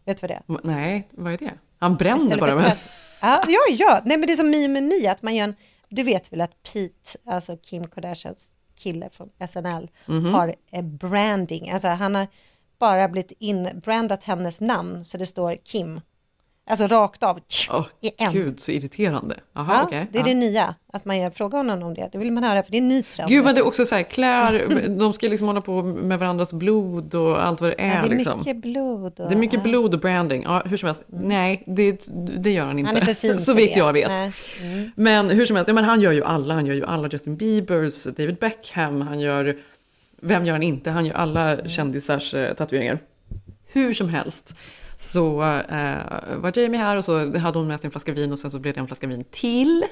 [0.05, 0.66] Vet du vad det är?
[0.77, 1.53] Nej, vad är det?
[1.79, 2.57] Han bränner bara.
[2.59, 2.79] att-
[3.21, 4.01] Ja, ja, ja.
[4.05, 5.55] Nej, men det är som Mi med Mi, att man gör en,
[5.88, 8.49] du vet väl att Pete, alltså Kim Kardashians
[8.83, 10.35] kille från SNL, Mhm.
[10.35, 12.27] har branding, alltså han har
[12.79, 16.01] bara blivit inbrandat hennes namn, så det står Kim.
[16.70, 18.33] Alltså rakt av, Åh, i en.
[18.33, 19.37] Gud, så irriterande.
[19.53, 20.07] Jaha, ja, okej.
[20.12, 20.27] det är ja.
[20.27, 22.09] det nya, att man frågar honom om det.
[22.12, 23.31] Det vill man höra, för det är en ny trend.
[23.31, 26.53] Gud vad det är också så här, klär, de ska liksom hålla på med varandras
[26.53, 27.94] blod och allt vad det är.
[27.94, 28.38] ja, det är liksom.
[28.38, 29.20] mycket blod.
[29.20, 29.62] Och, det är mycket ja.
[29.62, 30.42] blod och branding.
[30.42, 32.88] Ja, hur som helst, nej, det, det gör han inte.
[32.88, 34.11] Han är för fin så vitt jag vet.
[34.61, 34.90] Mm.
[34.94, 36.55] Men hur som helst, ja, men han gör ju alla.
[36.55, 39.57] Han gör ju alla Justin Biebers, David Beckham, han gör...
[40.20, 40.90] Vem gör han inte?
[40.90, 42.98] Han gör alla kändisars eh, tatueringar.
[43.66, 44.55] Hur som helst
[45.03, 48.38] så eh, var Jamie här och så hade hon med sig en flaska vin och
[48.38, 49.85] sen så blev det en flaska vin till.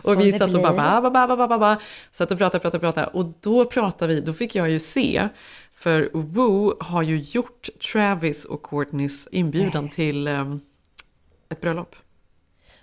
[0.00, 1.78] Som och vi det satt och bara ba, ba, ba, ba, ba, ba,
[2.10, 3.06] satt och pratade, pratade, pratade.
[3.06, 5.28] Och då pratade vi, då fick jag ju se,
[5.72, 10.60] för Woo har ju gjort Travis och Courtneys inbjudan till ehm,
[11.48, 11.96] ett bröllop.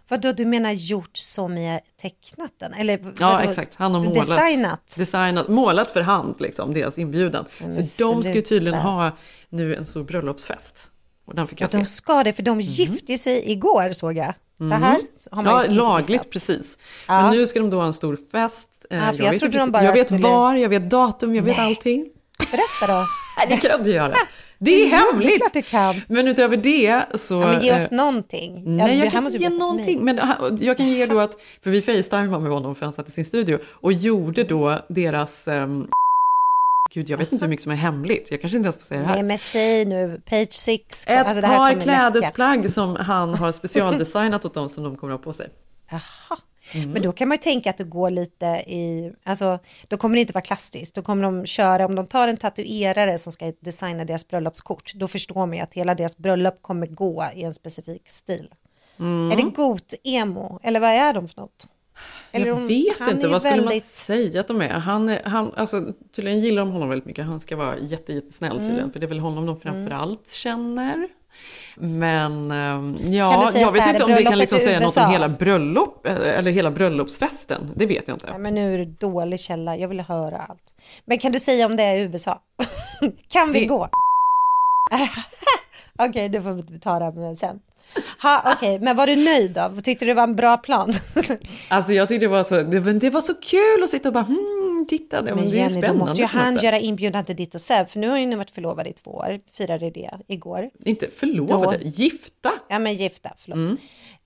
[0.08, 2.74] Vadå, du menar gjort som i tecknat den?
[2.74, 3.76] Eller Ja, vadå, exakt.
[3.76, 4.28] Han har målat.
[4.28, 4.96] Designat?
[4.98, 7.46] Designat, målat för hand, liksom, deras inbjudan.
[7.60, 9.12] men för de ska ju tydligen ha
[9.50, 10.92] nu en stor bröllopsfest.
[11.28, 11.92] Och den fick jag de se.
[11.92, 14.34] ska det, för de gifte sig igår såg jag.
[14.58, 15.00] Det här
[15.32, 15.76] har man Mm.
[15.76, 16.30] Ja, lagligt missat.
[16.32, 16.78] precis.
[17.08, 17.22] Ja.
[17.22, 18.70] Men nu ska de då ha en stor fest.
[18.90, 21.36] Eh, Ja, för jag vet, de precis- bara jag vet skulle- var, jag vet datum,
[21.36, 21.66] jag vet Nej.
[21.66, 22.06] allting.
[22.52, 23.06] Berätta då.
[23.38, 24.14] Nej, det kan jag inte göra.
[24.60, 25.52] Det är Jo, Det är hemligt.
[25.52, 26.02] klart kan.
[26.08, 27.34] Men utöver det så...
[27.42, 28.64] Ja, men ge oss eh, någonting.
[28.78, 30.04] Nej, jag här kan inte ge någonting.
[30.06, 33.08] Men han- jag kan ge då att, för vi facetimade med honom för han satt
[33.08, 35.88] i sin studio och gjorde då deras, ehm,
[36.94, 39.00] gud jag vet inte hur mycket som är hemligt, jag kanske inte ens får säga
[39.02, 39.14] det här.
[39.16, 41.08] Nej, men säg nu, page six.
[41.08, 45.14] Ett Alltså, det här par klädesplagg som han har specialdesignat åt dem som de kommer
[45.14, 45.50] att ha på sig.
[45.92, 46.02] Jaha.
[46.74, 46.92] Mm.
[46.92, 50.22] Men då kan man ju tänka att det går lite i, alltså då kommer det
[50.22, 50.96] inte vara klassiskt.
[50.96, 55.08] Då kommer de köra, om de tar en tatuerare som ska designa deras bröllopskort, då
[55.08, 58.50] förstår man ju att hela deras bröllop kommer gå i en specifik stil.
[59.00, 59.32] Mm.
[59.32, 61.68] Är det got-emo, eller vad är de för något?
[62.32, 64.70] Eller jag de- vet är inte, vad skulle man väldigt- säga att de är?
[64.70, 68.52] Han, är- han, alltså, tydligen gillar de honom väldigt mycket, han ska vara jätte, jättesnäll
[68.52, 68.64] Mm.
[68.68, 71.08] tydligen, för det är väl honom de framförallt känner.
[71.78, 75.10] Men ehm, ja, du jag vet här, inte om det kan liksom säga något om
[75.12, 77.72] hela bröllop, eh, eller hela bröllopsfesten.
[77.76, 78.30] Det vet jag inte.
[78.30, 80.76] Nej, men nu är det dålig källa, jag vill höra allt.
[81.06, 82.40] Men kan du säga om det är i USA?
[83.28, 83.90] kan vi Det- gå?
[86.00, 87.60] Okej, det får vi ta det med sen.
[88.56, 89.82] Okej, men var du nöjd då?
[89.84, 90.94] Tyckte du det var en bra plan?
[91.70, 94.14] Alltså jag tyckte det var så, det, men det var så kul att sitta och
[94.14, 95.88] bara hmm, titta, det, Men det är Jenny, spännande.
[95.88, 96.64] då måste ju han sätt.
[96.64, 99.40] göra inbjudan till ditt och Seb, för nu har ni varit förlovade i två år,
[99.54, 100.70] firade det igår.
[100.86, 102.52] Inte förlovade, Då- gifta.
[102.70, 103.56] Ja, men gifta, förlåt.
[103.58, 103.78] Mm.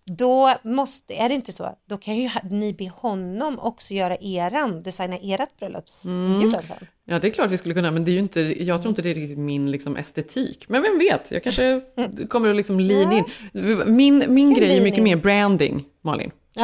[0.10, 4.84] Då måste, är det inte så, då kan ju ni be honom också göra eran,
[4.84, 6.88] designa ert bröllopsinbjudan sen.
[7.06, 9.02] Ja, det är klart vi skulle kunna, men det är ju inte, jag tror inte
[9.02, 10.66] det är riktigt min liksom, estetik.
[10.70, 11.82] Men vem vet, jag kanske
[12.30, 13.24] kommer att liksom lean in.
[13.86, 15.04] Min, min grej är mycket in.
[15.04, 16.32] mer branding, Malin.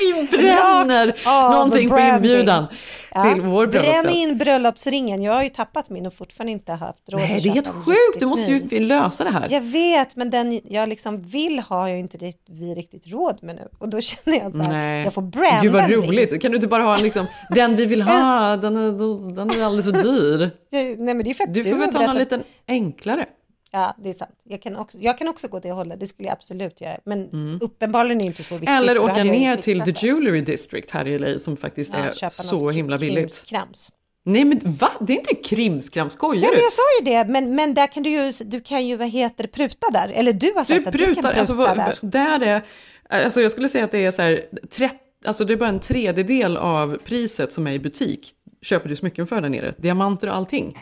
[0.00, 1.14] Vi bränner
[1.52, 2.68] någonting på branding.
[3.14, 4.14] Till vår Bränn bröllopsfest.
[4.16, 7.48] in bröllopsringen, jag har ju tappat min och fortfarande inte haft råd Nej, att det
[7.48, 9.46] är helt en sjukt, riktigt du måste ju lösa det här.
[9.50, 13.38] Jag vet, men den jag liksom vill ha har ju inte det, vi riktigt råd
[13.42, 13.68] med nu.
[13.78, 15.04] Och då känner jag Nej.
[15.04, 16.08] jag får branda Gud vad en ring.
[16.08, 19.64] roligt, kan du inte bara ha liksom, den vi vill ha, den är, den är
[19.64, 20.50] alldeles för dyr.
[20.70, 23.26] Jag- Nej men det är för att Du får har väl ta någon liten enklare.
[23.74, 24.40] Ja, det är sant.
[24.44, 26.98] Jag kan också, jag kan också gå det hållet, det skulle jag absolut göra.
[27.04, 28.68] Men uppenbarligen är det inte så viktigt.
[28.68, 28.82] Mm.
[28.82, 30.06] Eller åka ner till The.
[30.06, 33.16] Jewelry District här i LA som faktiskt Ja, är så himla billigt.
[33.16, 33.90] krimskrams.
[34.24, 34.90] Nej men va?
[35.00, 36.56] Det är inte krimskrams, skojar Nej, du?
[36.56, 39.08] men jag sa ju det, men, men där kan du ju, du kan ju, vad
[39.08, 40.08] heter det, pruta där.
[40.14, 41.98] Eller du har sagt Du att du kan prutar, pruta alltså vad, där.
[42.00, 42.62] där är,
[43.08, 45.80] alltså jag skulle säga att det är så här, 30, alltså det är bara en
[45.80, 48.32] tredjedel av priset som är i butik.
[48.62, 50.78] Köper du smycken för där nere, diamanter och allting.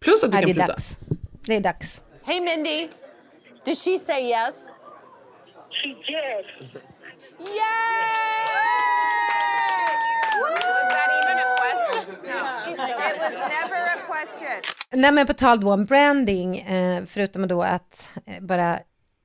[0.00, 0.66] Plus att du Nej, kan det är pruta.
[0.72, 0.98] dags.
[1.46, 2.02] Det är dags.
[2.26, 2.88] Hey, Mindy.
[3.66, 4.70] Did she say yes?
[5.70, 6.46] She did.
[6.60, 6.72] Was
[10.94, 12.04] that even a question?
[12.24, 12.38] No.
[12.64, 14.62] She said it was never a question.
[14.92, 18.74] Nej men på tal då om branding, eh, förutom då att eh, bara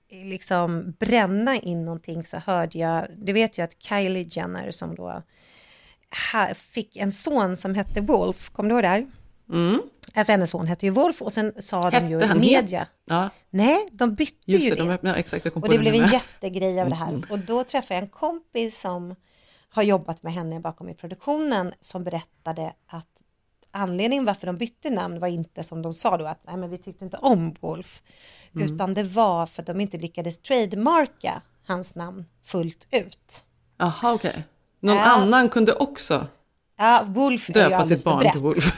[0.09, 4.95] eh, liksom bränna in någonting så hörde jag, det vet jag att Kylie Jenner som
[4.95, 5.23] då
[6.55, 9.07] fick en son som hette Wolf, kommer du ihåg det här?
[9.49, 9.81] Mm.
[10.13, 12.88] Alltså hennes son hette ju Wolf och sen sa de ju Hette han media.
[13.05, 14.81] Ja, Nej, de bytte just ju det, det.
[14.83, 16.12] de öppnar, exakt, jag kom Och det blev en med.
[16.13, 17.09] jättegrej av det här.
[17.09, 17.23] Mm.
[17.29, 19.15] Och då träffade jag en kompis som
[19.69, 23.07] har jobbat med henne bakom i produktionen som berättade att
[23.71, 26.77] anledningen varför de bytte namn var inte som de sa då att nej men vi
[26.77, 28.01] tyckte inte om Wolf.
[28.55, 28.73] Mm.
[28.75, 33.43] Utan det var för att de inte lyckades trademarka hans namn fullt ut.
[33.77, 34.43] Jaha, okej.
[34.79, 35.03] Någon Ja.
[35.03, 36.27] annan kunde också
[36.77, 38.31] Ja, Wolf är ju döpa sitt barn brett.
[38.31, 38.73] till Wolf.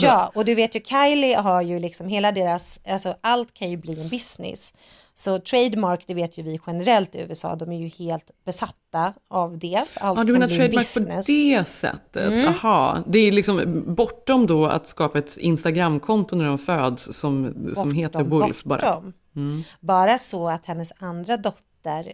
[0.00, 3.76] Ja, och du vet ju Kylie har ju liksom hela deras, alltså allt kan ju
[3.76, 4.74] bli en business.
[5.14, 9.58] Så trademark, det vet ju vi generellt i USA, de är ju helt besatta av
[9.58, 9.84] det.
[9.94, 11.26] Allt Ja, du menar trademark business.
[11.26, 12.32] på det sättet?
[12.32, 12.46] Mm.
[12.46, 12.98] Aha.
[13.06, 17.92] Det är liksom bortom då att skapa ett Instagramkonto när de föds som, som Bortom,
[17.92, 19.02] heter Wolf bara?
[19.36, 19.62] Mm.
[19.80, 21.62] Bara så att hennes andra dotter,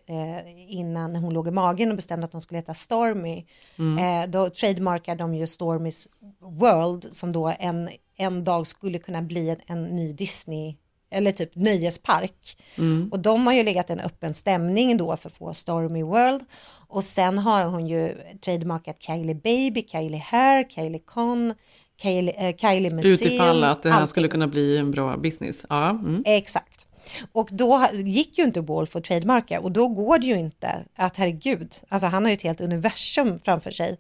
[0.07, 3.47] eh, innan hon låg i magen och bestämde att hon skulle heta Stormy,
[3.79, 4.23] Mm.
[4.23, 6.09] eh, då trademarkar de ju Stormys
[6.41, 10.77] World som då en, en dag skulle kunna bli en, en ny Disney
[11.11, 12.57] eller typ nöjespark.
[12.79, 13.09] Mm.
[13.13, 16.45] Och de har ju legat en öppen stämning då för att få Stormy World.
[16.89, 21.55] Och sen har hon ju trademarkat Kylie Baby, Kylie Hair, Kylie Con,
[22.03, 23.15] Kylie, eh, Kylie Museum.
[23.15, 24.09] Utifall att det här allting.
[24.09, 25.65] skulle kunna bli en bra business.
[25.69, 26.23] Ja, mm.
[26.27, 26.87] Exakt.
[27.33, 31.17] Och då gick ju inte Wolf att trademarka och då går det ju inte att
[31.17, 33.99] herregud, alltså han har ju ett helt universum framför sig.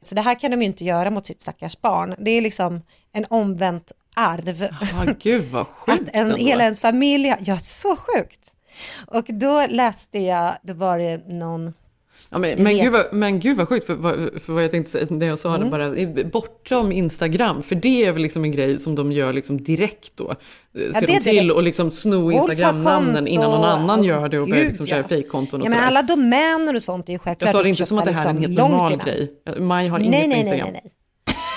[0.00, 2.14] Så det här kan de ju inte göra mot sitt stackars barn.
[2.18, 4.68] Det är liksom en omvänt arv.
[4.80, 6.36] Ja, gud vad sjukt Att en, ändå.
[6.36, 8.40] hela ens familj, ja så sjukt.
[9.06, 11.74] Och då läste jag, då var det någon
[12.34, 13.96] Ja, men, men, gud vad, men gud vad sjukt, för,
[14.40, 15.70] för vad jag tänkte säga, det jag sa Mm.
[15.70, 19.64] det bara, bortom Instagram, för det är väl liksom en grej som de gör liksom
[19.64, 20.34] direkt då.
[20.74, 21.52] Ser det de till direkt.
[21.52, 25.08] och liksom sno Instagram-namnen innan någon annan gör det och börjar liksom köra ja.
[25.08, 25.88] fejkkonton och Ja men sådär.
[25.88, 28.26] alla domäner och sånt är ju självklart Jag sa det inte som att det här
[28.26, 29.32] är en uppköpta helt liksom normal grej.
[29.66, 30.68] Maj har nej, inget nej, Instagram.
[30.72, 30.92] nej, nej,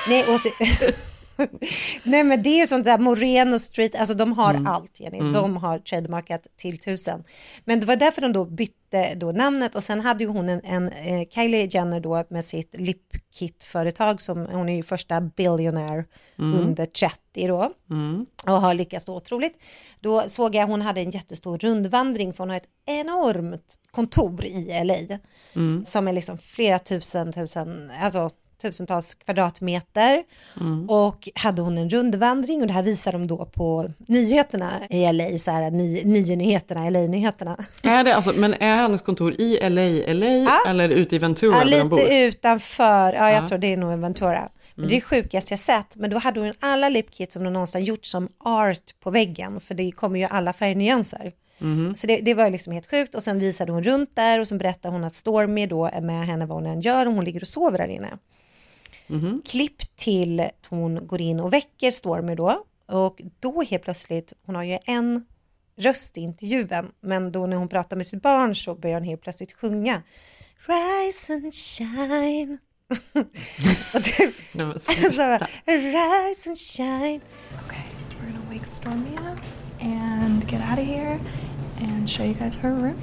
[0.07, 0.23] nej.
[0.25, 0.49] Nej, och så,
[2.03, 4.67] nej men det är ju sånt där Moreno Street, alltså de har Mm.
[4.67, 5.31] allt Jenny, Mm.
[5.33, 7.23] de har trademarkat till tusen.
[7.65, 10.61] Men det var därför de då bytte då namnet och sen hade ju hon en,
[10.63, 12.75] en eh, Kylie Jenner då med sitt
[13.39, 16.05] lipkit-företag som hon är ju första billionaire
[16.39, 16.59] Mm.
[16.59, 18.25] under 30 då Mm.
[18.45, 19.59] och har lyckats så otroligt.
[19.99, 24.83] Då såg jag hon hade en jättestor rundvandring för hon har ett enormt kontor i
[24.83, 25.17] LA
[25.55, 25.85] Mm.
[25.85, 28.29] som är liksom flera tusen, tusen, alltså
[28.61, 30.23] tusentals kvadratmeter.
[30.59, 30.89] Mm.
[30.89, 35.37] Och hade hon en rundvandring och det här visar de då på nyheterna i LA,
[35.37, 37.57] så här ni, nio nyheterna, LA-nyheterna.
[37.83, 41.65] Är det alltså, men är hennes kontor i LA, LA eller ute i Ventura Ja,
[41.65, 41.97] där de bor?
[41.97, 43.47] lite utanför, ja jag Ja.
[43.47, 44.49] tror det är nog en Ventura.
[44.75, 44.89] Men Mm.
[44.89, 45.95] det är det sjukaste jag sett.
[45.95, 49.59] Men då hade hon alla lipkit som de någonstans gjort som art på väggen.
[49.59, 51.31] För det kommer ju alla färgnyanser.
[51.59, 51.95] Mhm.
[51.95, 53.15] Så det, det var liksom helt sjukt.
[53.15, 56.25] Och sen visade hon runt där och sen berättade hon att Stormy då är med
[56.27, 57.05] henne vad hon än gör.
[57.05, 58.09] Och hon ligger och sover där inne.
[59.07, 59.41] Mhm.
[59.45, 62.63] Klipp till att hon går in och väcker Stormy då.
[62.87, 65.25] Och då helt plötsligt, hon har ju en
[65.77, 66.91] röst i intervjun.
[67.01, 70.01] Men då när hon pratar med sitt barn så börjar hon helt plötsligt sjunga.
[70.67, 72.57] Rise and shine.
[74.75, 75.37] och sluta.
[75.65, 77.21] rise and shine.
[78.19, 79.39] We're gonna wake Stormy up
[79.81, 81.19] and get out of here
[81.81, 83.01] and show you guys her room.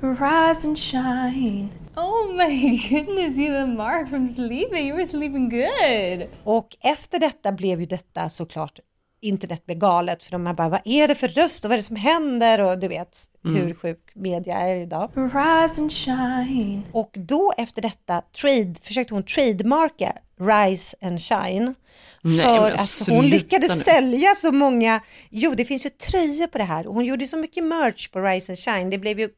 [0.00, 1.83] Rise and shine.
[1.96, 4.86] Oh my goodness, you and Mark from sleeping.
[4.88, 6.28] You were sleeping good.
[6.44, 8.78] Och efter detta blev ju detta såklart
[9.20, 11.78] internet blev galet för de här bara vad är det för röst och vad är
[11.78, 13.56] det som händer och du vet Mm.
[13.66, 15.10] hur sjuk media är idag.
[15.14, 16.82] Rise and shine.
[16.92, 21.74] Och då efter detta trade, försökte hon trademarka Rise and Shine.
[22.22, 23.82] Nej, för men att hon lyckades nu.
[23.82, 27.36] sälja så många, jo det finns ju tröjor på det här och hon gjorde så
[27.36, 28.90] mycket merch på Rise and Shine.
[28.90, 29.28] Det blev ju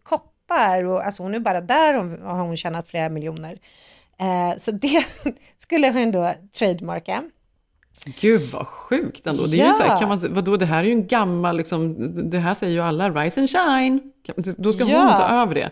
[0.49, 3.59] koppar och alltså hon är bara där hon, har hon tjänat flera miljoner.
[4.21, 5.05] Eh, så det
[5.59, 7.25] skulle hon då trademarka.
[8.21, 9.43] Gud vad sjukt ändå.
[9.43, 9.73] Det är ju Ja.
[9.73, 11.97] så här, kan man, vadå, det här är ju en gammal, liksom,
[12.31, 14.01] det här säger ju alla, rise and shine.
[14.57, 14.99] Då ska Ja.
[15.01, 15.71] hon ta över det.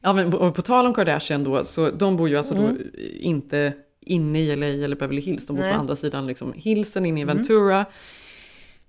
[0.00, 2.74] Ja, men, och på tal om Kardashian då, så de bor ju alltså Mm.
[2.78, 5.72] då inte inne i LA eller Beverly Hills, de bor Nej.
[5.74, 7.36] på andra sidan liksom, hillsen inne i Mm.
[7.36, 7.84] Ventura.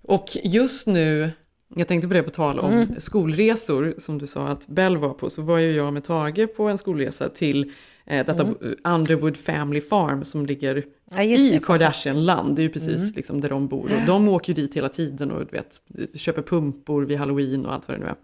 [0.04, 1.32] Och just nu,
[1.76, 2.88] jag tänkte på det på tal om Mm.
[3.00, 6.64] skolresor, som du sa att Bell var på, så var ju jag med Tage på
[6.68, 7.72] en skolresa till
[8.06, 8.56] eh, detta Mm.
[8.84, 10.84] Underwood Family Farm som ligger
[11.16, 12.56] Ja, i Kardashian-land.
[12.56, 13.14] Det är ju precis Mm.
[13.16, 13.84] liksom där de bor.
[13.86, 15.82] Och de åker ju dit hela tiden och du vet,
[16.16, 18.16] köper pumpor vid halloween och allt vad det nu är.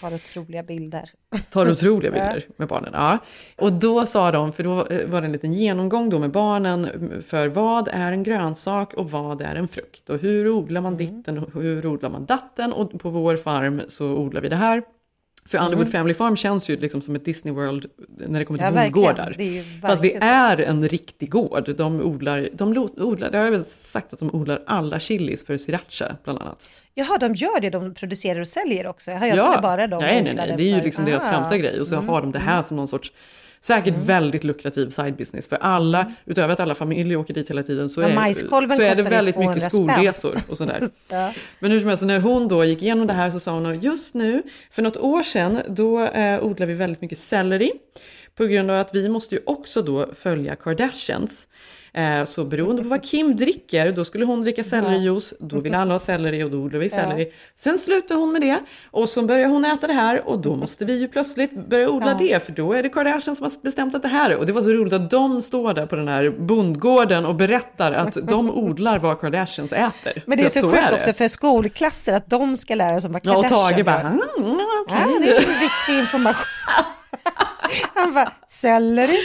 [0.00, 1.10] Tar otroliga bilder.
[1.50, 2.90] Tar otroliga bilder med barnen.
[2.92, 3.18] Ja.
[3.56, 4.74] Och då sa de, för då
[5.06, 9.10] var det en liten genomgång då med barnen, mm, för vad är en grönsak och
[9.10, 10.10] vad är en frukt?
[10.10, 12.72] Och hur odlar man ditten och hur odlar man datten?
[12.72, 14.82] Och på vår farm så odlar vi det här.
[15.48, 15.92] För Underwood Mm.
[15.92, 19.34] Family Farm känns ju liksom som ett Disney World när det kommer till Ja, bondgårdar.
[19.38, 21.74] Det Fast det är en riktig gård.
[21.76, 25.56] De odlar, de odlar, det har jag väl sagt att de odlar alla chilis för
[25.56, 26.68] sriracha bland annat.
[26.98, 29.10] Jaha, de gör det, de producerar och säljer också.
[29.10, 31.32] Jag trodde bara de nej, nej, nej, det är ju liksom deras Aha.
[31.32, 31.80] främsta grej.
[31.80, 33.12] Och så Mm, har de det här som någon sorts
[33.60, 37.88] Säkert väldigt lukrativ side business för alla, utöver att alla familjer åker dit hela tiden
[37.88, 39.88] så Ja, är, så är det väldigt mycket 200 spänn.
[39.88, 40.80] skolresor och sådär.
[41.10, 41.32] Ja.
[41.60, 43.82] Men hur som helst, när hon då gick igenom det här så sa hon att
[43.84, 47.72] just nu, för något år sedan, då eh, odlar vi väldigt mycket selleri.
[48.34, 51.48] På grund av att vi måste ju också då följa Kardashians.
[51.98, 55.94] Eh, så beroende på vad Kim dricker, då skulle hon dricka sellerijuice, då vill alla
[55.94, 56.90] ha selleri och då odlar vi Ja.
[57.02, 57.32] selleri.
[57.56, 58.58] Sen slutar hon med det
[58.90, 62.10] och så börjar hon äta det här och då måste vi ju plötsligt börja odla
[62.10, 62.16] Ja.
[62.18, 64.36] det för då är det Kardashian som har bestämt att det här är.
[64.36, 67.92] Och det var så roligt att de står där på den här bondgården och berättar
[67.92, 70.22] att de odlar vad Kardashians äter.
[70.26, 73.20] Men det är så att sjukt också för skolklasser att de ska lära sig vad
[73.24, 74.00] Ja, och Kardashian Tage bara.
[74.00, 74.20] "Mm,
[74.86, 76.44] okej." Ja, det är riktig information.
[77.94, 79.18] Han bara, selleri,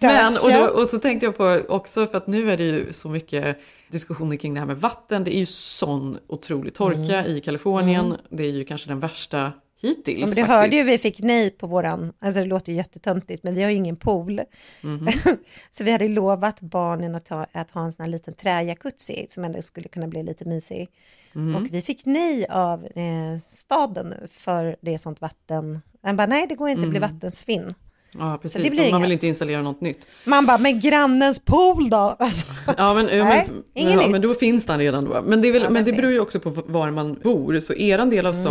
[0.00, 2.92] Men, och, då, och så tänkte jag på också, för att nu är det ju
[2.92, 3.58] så mycket
[3.90, 5.24] diskussioner kring det här med vatten.
[5.24, 7.36] Det är ju sån otrolig torka Mm.
[7.36, 8.06] i Kalifornien.
[8.06, 8.18] Mm.
[8.30, 10.20] Det är ju kanske den värsta hittills.
[10.20, 10.48] Ja, men du faktiskt.
[10.48, 13.70] hörde ju vi fick nej på våran, alltså det låter ju jättetöntigt, men vi har
[13.70, 14.40] ju ingen pool.
[14.80, 15.08] Mhm.
[15.72, 19.44] så vi hade lovat barnen att, ta, att ha en sån här liten träjacuzzi som
[19.44, 20.88] ändå skulle kunna bli lite mysig.
[21.32, 21.56] Mhm.
[21.56, 25.80] Och vi fick nej av eh, staden för det är sånt vatten.
[26.06, 27.10] Han bara, nej det går inte, det blir Mm.
[27.14, 27.74] vattensvinn.
[28.18, 28.62] Ja, precis.
[28.62, 30.06] det blir Man vill inte installera något nytt.
[30.24, 31.96] Man bara, men grannens pool då?
[32.18, 35.22] Alltså, Ja, men, ja, Nej, men, ja, men då finns den redan då.
[35.26, 37.60] Men det, väl, Ja, men den det beror ju också på var man bor.
[37.60, 38.44] Så eran del av Mm.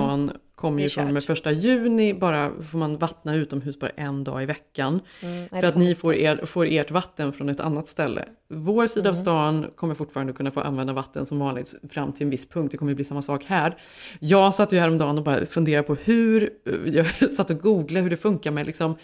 [0.65, 4.43] Kommer ju från och med första juni, bara får man vattna utomhus bara en dag
[4.43, 4.99] i veckan.
[5.21, 8.25] Mm, för att ni får, er, får ert vatten från ett annat ställe.
[8.47, 9.21] Vår sida av Mm.
[9.25, 12.71] stan kommer fortfarande kunna få använda vatten som vanligt fram till en viss punkt.
[12.71, 13.77] Det kommer bli samma sak här.
[14.19, 16.49] Jag satt ju häromdagen och bara funderade på hur,
[16.85, 18.95] jag satt och googlade hur det funkar med liksom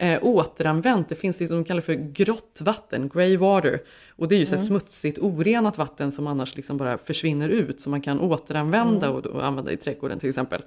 [0.00, 1.08] eh, återanvänt.
[1.08, 3.80] Det finns det som de kallar för grått vatten, grey water.
[4.16, 4.66] Och det är ju så Mm.
[4.66, 7.80] smutsigt, orenat vatten som annars liksom bara försvinner ut.
[7.80, 9.18] Som man kan återanvända Mm.
[9.18, 10.62] och, och använda i trädgården till exempel.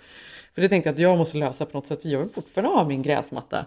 [0.55, 2.75] För det tänkte jag att jag måste lösa på något sätt, för jag vill fortfarande
[2.75, 3.65] ha min gräsmatta.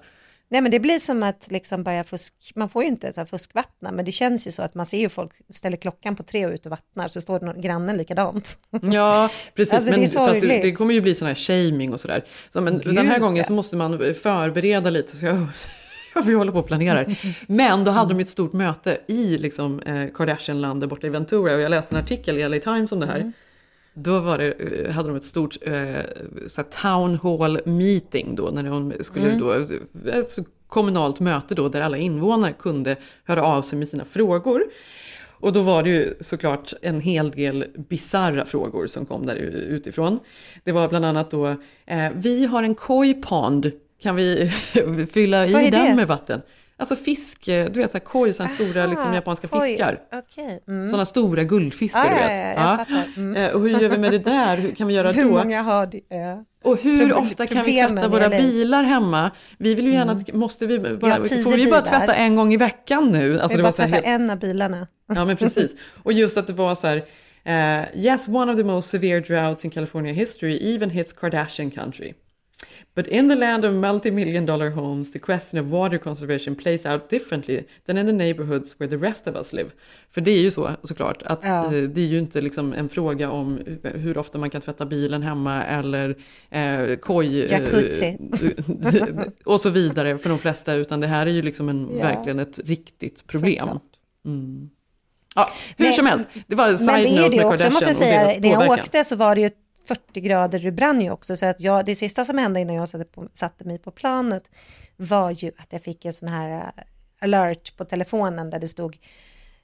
[0.49, 3.27] Nej men det blir som att liksom börja fusk, man får ju inte så här
[3.27, 6.47] fuskvattna, men det känns ju så att man ser ju folk ställer klockan på tre
[6.47, 8.59] och ut och vattnar, så står någon grannen likadant.
[8.83, 9.75] Ja, precis.
[9.75, 10.63] Alltså, det men fast det, sorgligt.
[10.63, 12.25] det kommer ju bli sån här shaming och sådär.
[12.51, 13.45] Så, men Gud, den här gången ja.
[13.45, 15.17] så måste man förbereda lite.
[15.17, 15.37] Så jag,
[16.15, 17.15] jag får hålla på och planera.
[17.47, 21.55] Men då hade de ett stort möte i liksom, eh, Kardashianland där borta i Ventura.
[21.55, 23.21] Och jag läste en artikel i LA Times om det här.
[23.21, 23.33] Mm.
[23.95, 26.01] Då var det, eh, hade de ett stort eh,
[26.47, 29.41] så town hall meeting då, när de skulle Mm.
[29.41, 29.53] då,
[30.11, 34.63] ett kommunalt möte då, där alla invånare kunde höra av sig med sina frågor.
[35.41, 40.19] Och då var det ju såklart en hel del bizarra frågor som kom där utifrån.
[40.65, 41.47] Det var bland annat då,
[41.87, 43.71] eh, vi har en koi pond,
[44.03, 44.51] kan vi
[45.13, 45.95] fylla i den det?
[45.97, 46.41] med vatten?
[46.77, 50.01] Alltså fisk, eh, du vet så här koi, sådana stora liksom, japanska Oj, fiskar.
[50.13, 50.63] Okej.
[50.69, 50.89] Mm.
[50.89, 52.57] Sådana stora guldfiskar, Ah, du ja, vet.
[52.57, 53.05] ja, fattar.
[53.17, 53.37] Mm.
[53.37, 54.57] Eh, Och hur gör vi med det där?
[54.57, 55.31] Hur kan vi göra Hur då?
[55.31, 56.01] många har det?
[56.09, 56.45] Ja.
[56.65, 58.37] Och hur Proble- ofta kan vi tvätta våra LA?
[58.39, 59.31] bilar hemma?
[59.59, 61.83] Vi vill ju gärna, måste vi bara, Ja, får vi bara bilar.
[61.83, 63.41] tvätta en gång i veckan nu?
[63.41, 64.87] Alltså, det bara var så här tvätta helt- en av bilarna.
[65.15, 65.75] Ja, men precis.
[66.03, 66.97] Och just att det var så här,
[67.45, 72.13] eh, yes, one of the most severe droughts in California history even hits Kardashian country.
[72.95, 77.09] But in the land of multi-million dollar homes, the question of water conservation plays out
[77.11, 79.71] differently than in the neighborhoods where the rest of us live.
[80.11, 81.65] För det är ju så såklart, att Ja.
[81.65, 85.23] eh, det är ju inte liksom en fråga om hur ofta man kan tvätta bilen
[85.23, 86.17] hemma eller
[86.51, 87.43] eh, koj...
[87.45, 88.19] eh, Jacuzzi.
[89.45, 92.03] och så vidare för de flesta, utan det här är ju liksom en, Ja.
[92.05, 93.69] verkligen ett riktigt problem.
[94.27, 94.71] Mm.
[95.37, 97.97] Ja, hur Nej, som helst, det var en side note med Kardashian jag måste och
[97.97, 98.79] säga, deras när jag påverkan.
[98.81, 99.51] åkte så var det ju
[99.85, 102.89] 40 grader, det brann ju också, så att jag, det sista som hände innan jag
[102.89, 104.51] satte, på, satte mig på planet
[104.97, 106.85] var ju att jag fick en sån här eh,
[107.19, 108.99] alert på telefonen där det stod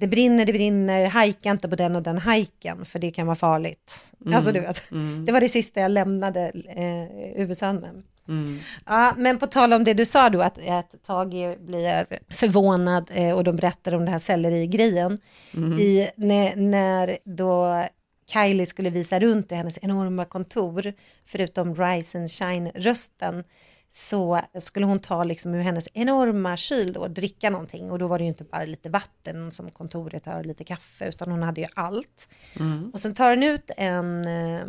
[0.01, 3.37] det brinner, det brinner, hajka inte på den och den hajken för det kan vara
[3.37, 4.13] farligt.
[4.21, 5.25] Mm, Alltså du vet, mm.
[5.25, 8.03] det var det sista jag lämnade eh, USA med.
[8.29, 8.59] Mm.
[8.87, 13.37] Ja, men på tal om det du sa då, att, att Tage blir förvånad eh,
[13.37, 15.19] och de berättar om det här sellerigrejen.
[15.57, 15.79] Mm.
[15.79, 17.85] I, när, när då
[18.33, 20.93] Kylie skulle visa runt i hennes enorma kontor,
[21.25, 23.45] förutom Rise and Shine-rösten,
[23.93, 27.91] så skulle hon ta liksom ur hennes enorma kyl då och dricka någonting.
[27.91, 31.31] Och då var det ju inte bara lite vatten som kontoret har, lite kaffe, utan
[31.31, 32.29] hon hade ju allt.
[32.61, 32.91] Mm.
[32.93, 34.67] Och sen tar hon ut en, eh,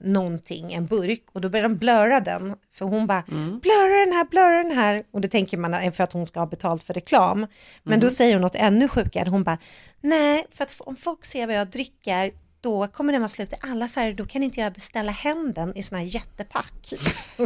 [0.00, 2.54] någonting, en burk, och då börjar de blöra den.
[2.72, 3.58] För hon bara, Mm.
[3.58, 5.04] blöra den här, blöra den här.
[5.10, 7.46] Och det tänker man är för att hon ska ha betalt för reklam.
[7.82, 8.10] Men då Mhm.
[8.10, 9.28] säger hon något ännu sjukare.
[9.28, 9.58] Hon bara,
[10.00, 13.56] nej, för att om folk ser vad jag dricker, då kommer den vara slut i
[13.60, 14.12] alla färger.
[14.12, 16.92] Då kan inte jag beställa hem den i såna här jättepack.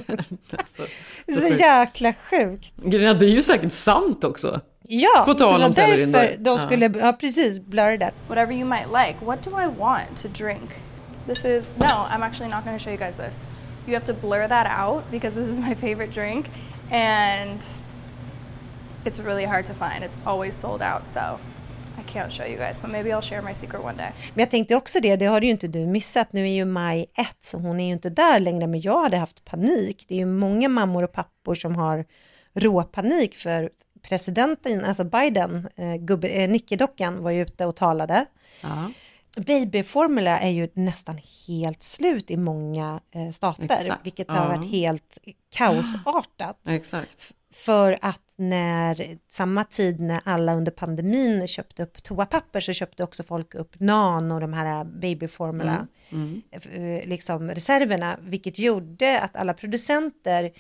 [1.27, 2.75] Det är så jäkla sjukt.
[2.77, 4.61] Grejen det är ju säkert sant också.
[4.89, 7.13] Ja, På tal om därför de skulle, ja.
[7.13, 8.11] precis, blurra det.
[8.29, 9.25] Whatever you might like.
[9.25, 10.71] What do I want to drink?
[11.27, 13.47] This is, no, I'm actually not going to show you guys this.
[13.87, 16.47] You have to blur that out because this is my favorite drink
[16.91, 17.65] and
[19.05, 20.05] it's really hard to find.
[20.05, 21.39] It's always sold out, so
[22.09, 24.13] I can't show you guys, but maybe I'll share my secret one day.
[24.35, 26.33] Men jag tänkte också det, det har ju inte du missat.
[26.33, 28.67] Nu är ju maj 1, så hon är ju inte där längre.
[28.67, 30.05] Men jag hade haft panik.
[30.09, 32.05] Det är ju många mammor och pappor som har
[32.55, 33.71] råpanik för
[34.03, 38.25] presidenten, alltså Biden, eh, gubbe, eh, nickedockan var ju ute och talade.
[38.63, 38.91] Ja.
[39.37, 44.07] Babyformula är ju nästan helt slut i många eh, stater, Exakt.
[44.07, 44.49] vilket har Ja.
[44.57, 45.19] varit helt
[45.57, 46.59] kaosartat.
[46.69, 47.33] Exakt.
[47.53, 53.23] För att när, samma tid när alla under pandemin köpte upp toapapper så köpte också
[53.23, 56.43] folk upp NAN och de här babyformula Mm.
[56.51, 60.53] eh, liksom reserverna, vilket gjorde att alla producenter,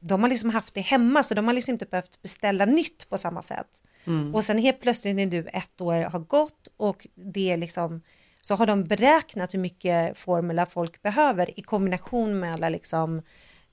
[0.00, 3.18] de har liksom haft det hemma så de har liksom inte behövt beställa nytt på
[3.18, 3.82] samma sätt.
[4.04, 4.34] Mm.
[4.34, 8.02] Och sen helt plötsligt när nu ett år har gått och det är liksom
[8.42, 13.22] så har de beräknat hur mycket formula folk behöver i kombination med alla liksom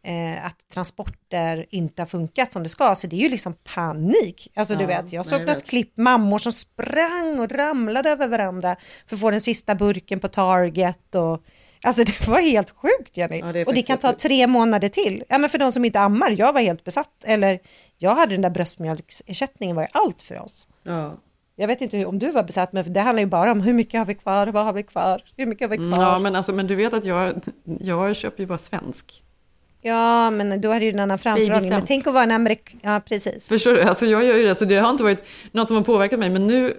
[0.05, 2.95] eh, att transporter inte har funkat som det ska.
[2.95, 4.51] Så det är ju liksom panik.
[4.55, 8.75] Alltså du Ja, vet, jag såg något klipp, mammor som sprang och ramlade över varandra
[9.07, 11.15] för att få den sista burken på Target.
[11.15, 11.43] Och,
[11.83, 13.39] alltså det var helt sjukt Jenny.
[13.39, 15.23] Ja, det och det kan ta tre månader till.
[15.29, 17.23] Ja men för de som inte ammar, jag var helt besatt.
[17.25, 17.59] Eller
[17.97, 20.67] jag hade den där bröstmjölksersättningen var ju allt för oss.
[20.83, 21.13] Ja.
[21.57, 23.73] Jag vet inte hur- om du var besatt, men det handlar ju bara om hur
[23.73, 26.03] mycket har vi kvar, vad har vi kvar, hur mycket har vi kvar.
[26.03, 27.33] Ja, men, alltså, men du vet att jag,
[27.79, 29.23] jag köper ju bara svensk.
[29.85, 31.69] Ja, men då hade ju en annan framförhållning.
[31.69, 32.75] Men tänk att vara en amerik...
[32.81, 33.47] Ja, precis.
[33.47, 33.81] Förstår du?
[33.81, 36.29] Alltså jag gör ju det, så det har inte varit något som har påverkat mig.
[36.29, 36.77] Men nu,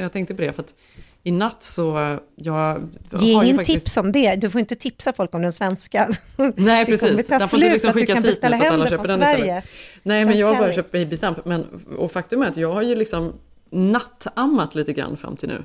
[0.00, 0.74] jag tänkte på det, för att
[1.22, 2.88] i natt så, jag
[3.18, 3.78] Ge ingen faktiskt...
[3.78, 4.34] tips om det.
[4.36, 6.08] Du får inte tipsa folk om den svenska.
[6.36, 7.00] Nej, det precis.
[7.10, 9.28] kommer ta Den inte slut liksom att du kan beställa hem det köper från den
[9.28, 9.58] Sverige.
[9.58, 9.64] istället.
[10.02, 11.44] Nej, men jag har bara köpt Babysamp.
[11.44, 11.66] Men,
[11.98, 13.32] och faktum är att jag har ju liksom
[13.70, 15.62] nattammat lite grann fram till nu.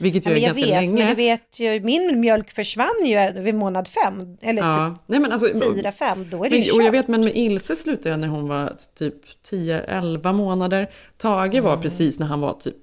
[0.00, 0.98] Vilket Ja, ju är men jag ganska vet, länge.
[1.04, 4.90] men du vet ju, min mjölk försvann ju vid månad fem, eller Ja.
[4.94, 7.20] typ Nej, men alltså, fyra, fem, då är det Men, ju och jag vet, men
[7.24, 9.14] med Ilse slutade jag när hon var typ
[9.50, 10.90] 10-11 månader.
[11.18, 11.82] Tage var Mm.
[11.82, 12.76] precis när han var typ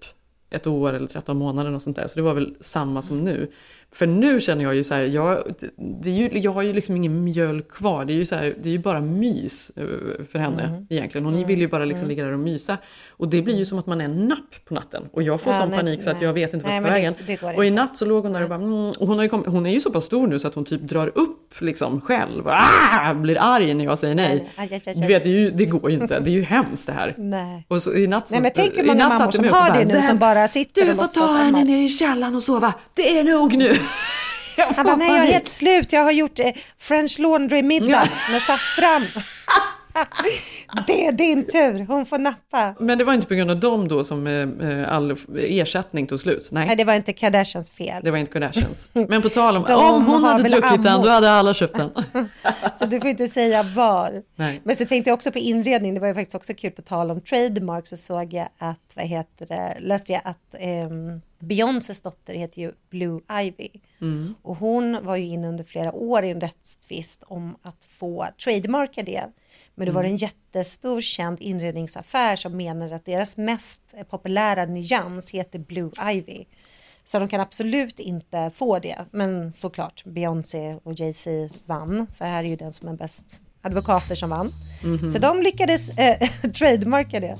[0.50, 2.08] ett år eller 13 månader och sånt där.
[2.08, 3.52] Så det var väl samma som nu.
[3.94, 5.44] För nu känner jag ju så här, jag,
[6.02, 8.06] det är ju, jag har ju liksom ingen mjölk kvar.
[8.06, 9.84] Det är ju, så här, det är ju bara mys eh,
[10.32, 10.88] för henne Mm.
[10.90, 11.26] egentligen.
[11.26, 12.78] Hon vill ju bara liksom ligga där och mysa.
[13.10, 15.04] Och det blir ju som att man är en napp på natten.
[15.12, 16.84] Och jag får Ja, sån nej, panik så att jag vet inte vad Nej, jag
[16.84, 17.14] ska ta vägen.
[17.20, 19.18] det- det går Och i natt så låg hon där och bara, mm, och hon,
[19.18, 21.08] har ju kommit, hon är ju så pass stor nu så att hon typ drar
[21.16, 22.48] upp liksom själv.
[22.48, 24.50] Ah, blir arg när jag säger nej.
[24.96, 26.20] Du vet, det, ju, det går ju inte.
[26.20, 27.16] Det är ju hemskt det här.
[27.68, 29.94] Och så i natt så, Nej, men tänk hur många mammor som har och det
[29.96, 32.74] nu, som bara sitter Du och får låtsas ta henne ner i källaren och sova.
[32.94, 33.77] Det är nog nu.
[34.76, 39.02] Han bara, nej jag är helt slut, jag har gjort eh, French laundry-middag med saffran.
[40.88, 42.76] det är din tur, hon får nappa.
[42.80, 46.20] Men det var inte på grund av dem då som eh, eh, all ersättning tog
[46.20, 46.50] slut.
[46.52, 48.04] Nej, Nej, det var inte Kardashians fel.
[48.04, 48.90] det var inte Kardashians.
[48.94, 51.92] Men på tal om, om hon hade druckit den, då hade alla köpt den.
[52.80, 54.24] Så du får inte säga var.
[54.36, 54.62] Nej.
[54.64, 57.12] Men så tänkte jag också på inredning, det var ju faktiskt också kul på tal
[57.12, 60.56] om trademark så såg jag att, vad heter det, läste jag att
[60.92, 63.70] um, Beyoncés dotter heter ju Blue Ivy.
[64.02, 64.34] Mm.
[64.42, 69.04] Och hon var ju inne under flera år i en rättstvist om att få trademarka
[69.04, 69.24] det.
[69.76, 70.12] Men det var Mm.
[70.12, 73.80] en jättestor känd inredningsaffär som menade att deras mest
[74.10, 76.46] populära nyans heter Blue Ivy.
[77.06, 79.06] Så de kan absolut inte få det.
[79.12, 82.08] Men såklart, Beyoncé och Jay-Z vann.
[82.18, 84.54] För här är ju den som är bäst advokater som vann.
[84.84, 85.10] Mhm.
[85.10, 86.18] Så de lyckades eh,
[86.52, 87.38] trademarka det.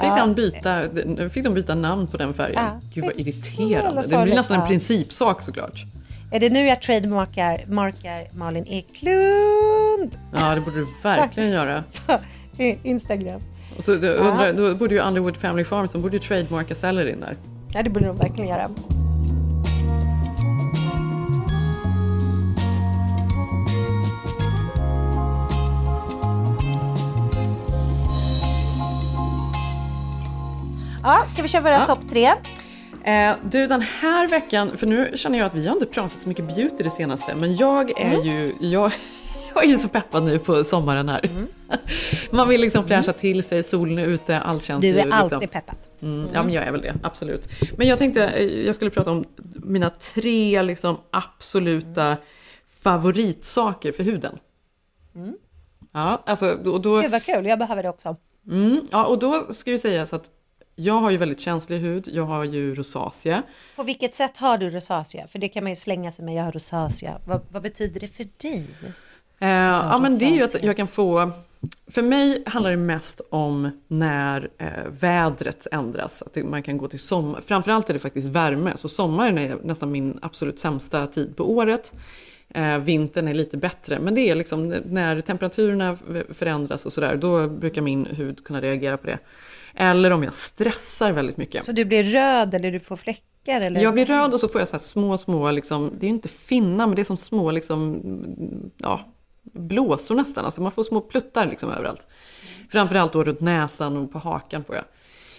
[0.00, 0.26] Fick, Ja.
[0.26, 0.82] byta,
[1.30, 2.62] fick de byta namn på den färgen?
[2.64, 2.80] Ja.
[2.94, 4.02] Gud vad irriterande.
[4.08, 5.84] Det blir nästan en principsak såklart.
[6.32, 10.18] Är det nu jag trademarkar markar Malin Eklund?
[10.32, 11.84] Ja, det borde du verkligen göra.
[12.82, 13.40] Instagram.
[13.78, 17.20] Och så, då, undrar, då borde ju Underwood Family Farms, de borde ju trademarka Cellarin
[17.20, 17.36] där.
[17.74, 18.68] Ja, det borde de verkligen göra.
[31.08, 31.86] Ja, ska vi köra våra Ja.
[31.86, 32.26] topp tre?
[33.04, 36.28] Eh, du, den här veckan, för nu känner jag att vi har inte pratat så
[36.28, 38.26] mycket beauty det senaste, men jag är Mm.
[38.26, 38.92] ju, jag,
[39.54, 41.30] jag är ju så peppad nu på sommaren här.
[42.30, 44.94] Man vill liksom fräscha till sig, solen är ute, allt känns Mm.
[44.96, 45.36] Du ju är liksom...
[45.36, 45.74] alltid peppad.
[46.02, 47.48] Mm, ja, men jag är väl det, absolut.
[47.78, 49.24] Men jag tänkte, eh, jag skulle prata om
[49.64, 52.16] mina tre liksom absoluta
[52.82, 54.38] favoritsaker för huden.
[55.14, 55.34] Mm.
[55.92, 57.00] Ja, alltså, och då...
[57.00, 58.16] Gud vad kul, jag behöver det också.
[58.50, 60.30] Mm, ja, och då ska ju sägas att
[60.76, 63.42] jag har ju väldigt känslig hud, jag har ju rosacea.
[63.76, 65.26] På vilket sätt har du rosacea?
[65.26, 67.18] För det kan man ju slänga sig med, jag har rosacea.
[67.24, 68.66] Vad, vad betyder det för dig?
[69.38, 71.30] Eh, ja, men det är ju att jag kan få...
[71.86, 74.68] För mig handlar det mest om när eh,
[75.00, 76.22] vädret ändras.
[76.22, 77.40] Att det, man kan gå till sommar.
[77.46, 78.72] Framförallt är det faktiskt värme.
[78.76, 81.92] Så sommaren är nästan min absolut sämsta tid på året.
[82.48, 83.98] Eh, vintern är lite bättre.
[83.98, 85.98] Men det är liksom när temperaturerna
[86.30, 87.16] förändras och sådär.
[87.16, 89.18] Då brukar min hud kunna reagera på det.
[89.76, 91.64] Eller om jag stressar väldigt mycket.
[91.64, 93.60] Så du blir röd eller du får fläckar?
[93.60, 93.80] Eller?
[93.80, 96.28] Jag blir röd och så får jag så små, små, liksom, det är ju inte
[96.28, 98.02] finnar, men det är som små, liksom,
[98.76, 99.00] ja,
[99.42, 100.44] blåsor nästan.
[100.44, 102.06] Alltså man får små pluttar liksom överallt.
[102.70, 104.84] Framförallt då runt näsan och på hakan får jag.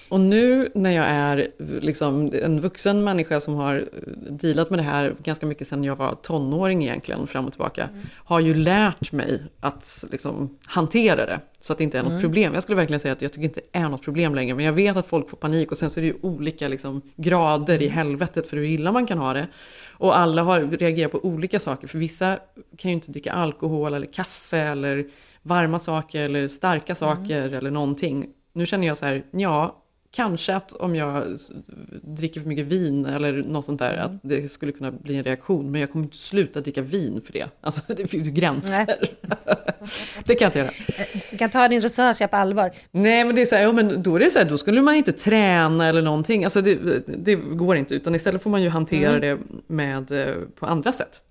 [0.10, 1.48] Och nu när jag är
[1.82, 3.86] liksom en vuxen människa som har
[4.30, 8.40] dealat med det här ganska mycket sedan jag var tonåring egentligen, fram och tillbaka, har
[8.40, 11.40] ju lärt mig att liksom hantera det.
[11.62, 12.22] Så att det inte är något Mm.
[12.22, 12.54] problem.
[12.54, 14.74] Jag skulle verkligen säga att jag tycker inte det är något problem längre, men jag
[14.74, 17.88] vet att folk får panik och sen så är det ju olika liksom, grader i
[17.88, 19.48] helvetet för hur illa man kan ha det.
[20.00, 22.40] Och alla har, reagerar på olika saker, för vissa
[22.78, 25.06] kan ju inte dricka alkohol eller kaffe eller
[25.42, 28.28] varma saker eller starka saker eller någonting.
[28.54, 31.38] Nu känner jag så här, ja, kanske att om jag
[32.04, 35.72] dricker för mycket vin eller något sånt där, att det skulle kunna bli en reaktion.
[35.72, 37.46] Men jag kommer inte sluta dricka vin för det.
[37.62, 38.86] Alltså det finns ju gränser.
[40.26, 40.72] det kan jag inte göra.
[41.32, 42.72] Du kan ta din rosacea på allvar.
[42.92, 44.82] Nej, men det är så här, ja, men då är det så här, då skulle
[44.82, 46.44] man inte träna eller någonting.
[46.44, 46.76] Alltså det,
[47.08, 49.22] det går inte, utan istället får man ju hantera Mm.
[49.22, 49.38] det
[49.74, 51.24] med, eh, på andra sätt.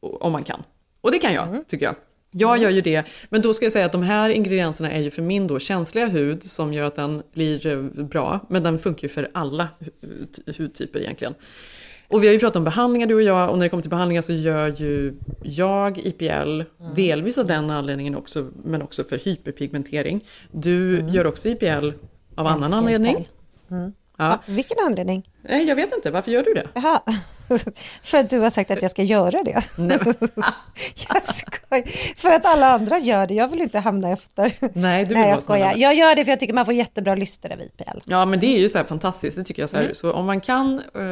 [0.00, 0.62] Om man kan.
[1.00, 1.64] Och det kan jag, Mm.
[1.68, 1.94] tycker jag.
[2.36, 5.10] Jag gör ju det, men då ska jag säga att de här ingredienserna är ju
[5.10, 8.40] för min då känsliga hud som gör att den blir eh, bra.
[8.48, 9.68] Men den funkar ju för alla
[10.02, 11.34] hu- hudtyper egentligen.
[12.08, 13.90] Och vi har ju pratat om behandlingar du och jag och när det kommer till
[13.90, 16.62] behandlingar så gör ju jag IPL,
[16.94, 20.24] delvis av den anledningen också, men också för hyperpigmentering.
[20.52, 21.90] Du gör också IPL
[22.34, 23.28] av annan anledning.
[23.70, 23.92] Mm.
[24.16, 24.38] Ja.
[24.46, 25.30] Vilken anledning?
[25.42, 26.66] Nej, jag vet inte, varför gör du det?
[26.74, 27.00] Jaha,
[28.02, 29.62] för att du har sagt att jag ska göra det.
[29.78, 29.98] Nej,
[31.08, 32.18] jag skojar.
[32.20, 34.52] För att alla andra gör det, jag vill inte hamna efter.
[34.72, 35.66] Nej, du Nej, jag skojar.
[35.66, 35.76] alla.
[35.76, 37.98] Jag gör det för jag tycker man får jättebra lyster av IPL.
[38.04, 39.70] Ja, men det är ju så här fantastiskt, det tycker jag.
[39.70, 39.82] Så, här.
[39.82, 39.94] Mm.
[39.94, 41.02] så om man kan eh,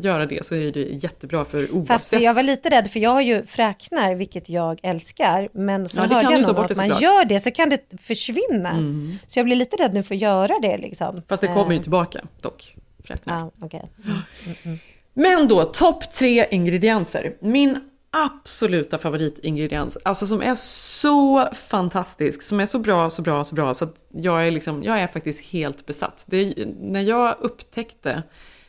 [0.00, 1.88] göra det så är det jättebra för oavsett.
[1.88, 5.48] Fast jag var lite rädd för jag har ju fräknar, vilket jag älskar.
[5.52, 8.70] Men så Ja, hörde jag någon att man gör det så kan det försvinna.
[8.70, 9.18] Mm.
[9.28, 11.22] Så jag blir lite rädd nu för att göra det liksom.
[11.28, 12.74] Fast det kommer ju Eh, tillbaka dock.
[13.04, 13.38] Fräknar.
[13.38, 13.90] Ja, okej.
[14.04, 14.78] Mm, mm, mm.
[15.18, 17.36] Men då, topp tre ingredienser.
[17.40, 17.78] Min
[18.10, 23.74] absoluta favoritingrediens, alltså som är så fantastisk, som är så bra, så bra, så bra,
[23.74, 26.24] så att jag är, liksom, jag är faktiskt helt besatt.
[26.28, 28.22] Det, när jag upptäckte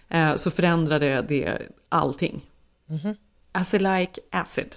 [0.08, 2.46] eh, så förändrade det allting.
[2.86, 3.16] Mhm.
[3.52, 4.76] Acylic acid.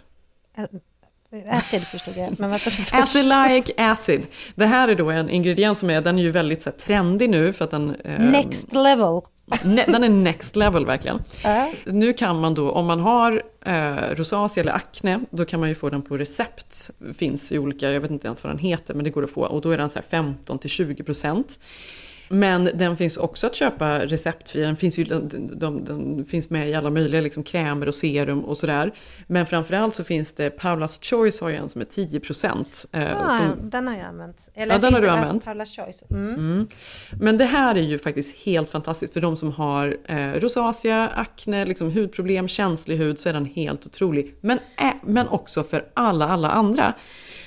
[0.56, 0.80] Acid
[1.86, 2.94] förstod jag, men du först?
[3.76, 4.22] Acid.
[4.54, 7.30] Det här är då en ingrediens som är, den är ju väldigt så här, trendig
[7.30, 7.96] nu för att den...
[8.04, 9.20] eh, Next level.
[9.62, 11.22] Ne- den är next level verkligen.
[11.44, 11.72] Ja.
[11.86, 15.74] Nu kan man då, om man har eh, rosacea eller akne, då kan man ju
[15.74, 16.90] få den på recept.
[17.18, 19.40] Finns i olika, jag vet inte ens vad den heter, men det går att få.
[19.42, 21.58] Och då är den så här 15 till 20 procent.
[22.34, 24.60] Men den finns också att köpa receptfri.
[24.60, 28.44] Den finns, ju, den, de, den finns med i alla möjliga liksom, krämer och serum
[28.44, 28.92] och sådär.
[29.26, 32.86] Men framförallt så finns det, Paulas Choice har ju en som är 10 procent.
[32.92, 34.36] Eh, Ah, som, Den har jag använt.
[34.54, 35.44] Ja, den har du använt.
[35.46, 36.04] Paula's Choice.
[36.10, 36.34] Mm.
[36.34, 36.68] Mm.
[37.20, 41.64] Men det här är ju faktiskt helt fantastiskt för de som har eh, rosacea, akne,
[41.66, 44.34] liksom hudproblem, känslig hud så är den helt otrolig.
[44.40, 46.94] Men, ä- men också för alla, alla andra.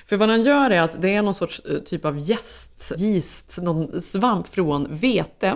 [0.07, 3.59] För vad den gör är att det är någon sorts eh, typ av jäst, gist,
[3.61, 5.55] någon svamp från vete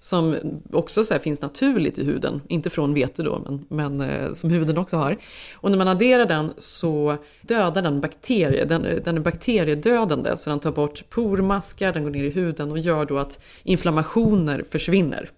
[0.00, 0.36] som
[0.72, 2.42] också så här finns naturligt i huden.
[2.48, 5.16] Inte från vete då, men, men eh, som huden också har.
[5.54, 8.66] Och när man adderar den så dödar den bakterier.
[8.66, 12.70] Den, eh, den är bakteriedödande så den tar bort pormaskar, den går ner i huden
[12.70, 15.30] och gör då att inflammationer försvinner.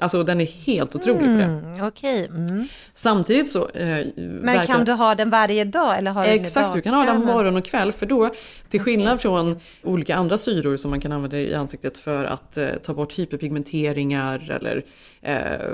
[0.00, 1.44] Alltså den är helt otrolig på det.
[1.44, 2.26] Mm, Okej.
[2.26, 2.68] Mm.
[2.94, 3.68] Samtidigt så...
[3.68, 5.98] Eh, Men kan du ha den varje dag?
[5.98, 7.92] Eller har du Exakt, du kan ha den morgon och kväll.
[7.92, 8.30] För då,
[8.68, 12.68] till skillnad från olika andra syror som man kan använda i ansiktet för att eh,
[12.82, 14.84] ta bort hyperpigmenteringar eller
[15.20, 15.70] eh,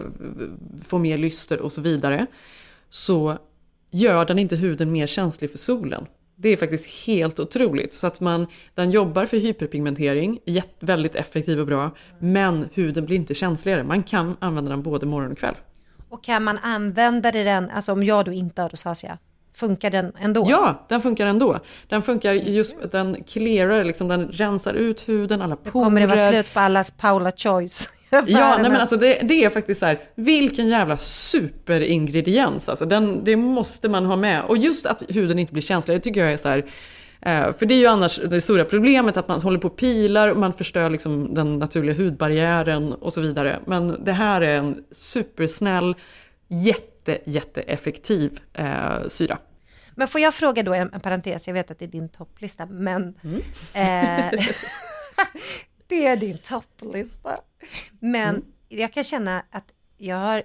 [0.85, 2.27] få mer lyster och så vidare.
[2.89, 3.39] Så
[3.91, 6.07] gör den inte huden mer känslig för solen.
[6.39, 7.95] Det är faktiskt helt otroligt.
[7.95, 10.39] Så att man, den jobbar för hyperpigmentering,
[10.81, 11.91] väldigt effektiv och bra.
[12.19, 13.85] Men huden blir inte känsligare.
[13.85, 15.55] Man kan använda den både morgon och kväll.
[16.09, 19.19] Och kan man använda den, alltså om jag då inte har rosacea,
[19.57, 20.47] funkar den ändå?
[20.49, 21.59] Ja, den funkar ändå.
[21.89, 25.85] Den funkar just, den clearar, liksom, den rensar ut huden, alla porer.
[25.85, 27.89] Kommer det vara slut på allas Paula Choice?
[28.27, 32.69] Ja, nej men alltså det, det är faktiskt så här, vilken jävla superingrediens.
[32.69, 34.43] Alltså den, det måste man ha med.
[34.45, 36.59] Och just att huden inte blir känslig, det tycker jag är så här,
[37.21, 40.29] eh, för det är ju annars det stora problemet att man håller på och pilar
[40.29, 43.59] och man förstör liksom den naturliga hudbarriären och så vidare.
[43.65, 45.95] Men det här är en supersnäll,
[46.49, 46.96] jätte,
[47.27, 49.39] jätteeffektiv eh, syra.
[49.95, 52.67] Men får jag fråga då en, en parentes, jag vet att det är din topplista,
[52.67, 53.41] men Mm.
[53.75, 54.41] eh,
[55.87, 57.41] det är din topplista.
[58.01, 58.45] Men Mm.
[58.69, 60.43] jag kan känna att jag har,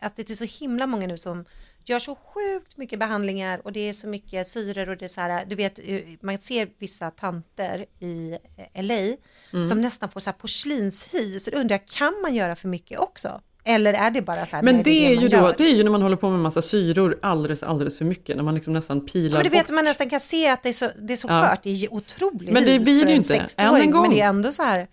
[0.00, 1.44] att det är så himla många nu som
[1.84, 5.20] gör så sjukt mycket behandlingar och det är så mycket syror och det är så
[5.20, 8.38] här, du vet, eh, man ser vissa tanter i
[8.72, 9.16] eh, LA
[9.52, 9.66] Mm.
[9.66, 12.98] som nästan får så här porslinshy, så då undrar jag, kan man göra för mycket
[12.98, 13.40] också?
[13.64, 15.74] Eller är det bara så här, Men nej, det är man ju då, det är
[15.74, 18.36] ju när man håller på med massa syror alldeles, alldeles för mycket.
[18.36, 19.68] När man liksom nästan pilar Ja, men du bort.
[19.68, 21.42] vet, man nästan kan se att det är så, det är så Ja.
[21.42, 23.34] skört, det är otroligt Men det blir det ju inte.
[23.34, 24.02] 60-åring, Än en gång.
[24.02, 24.88] Men det är ändå så här.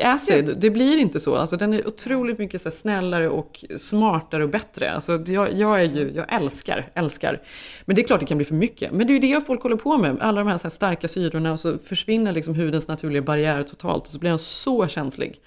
[0.00, 1.36] bara, acid, det blir inte så.
[1.36, 4.92] Alltså, den är otroligt mycket så snällare och smartare och bättre.
[4.92, 7.40] Alltså, jag, jag, är ju, jag älskar, älskar.
[7.84, 8.92] Men det är klart det kan bli för mycket.
[8.92, 10.16] Men det är ju det folk håller på med.
[10.20, 14.02] Alla de här, så här starka syrorna och så försvinner liksom hudens naturliga barriär totalt
[14.02, 15.40] och så blir den så känslig.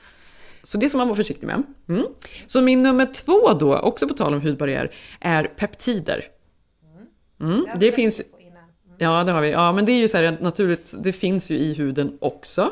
[0.66, 1.64] Så det ska man vara försiktig med.
[1.90, 2.06] Mm.
[2.48, 6.26] Så min nummer två då, också på tal om hudbarriär, är peptider.
[7.42, 7.66] Mm.
[7.80, 8.22] Det finns
[8.98, 9.52] Ja, det har vi.
[9.52, 12.72] Ja, men det är ju så här naturligt, det finns ju i huden också.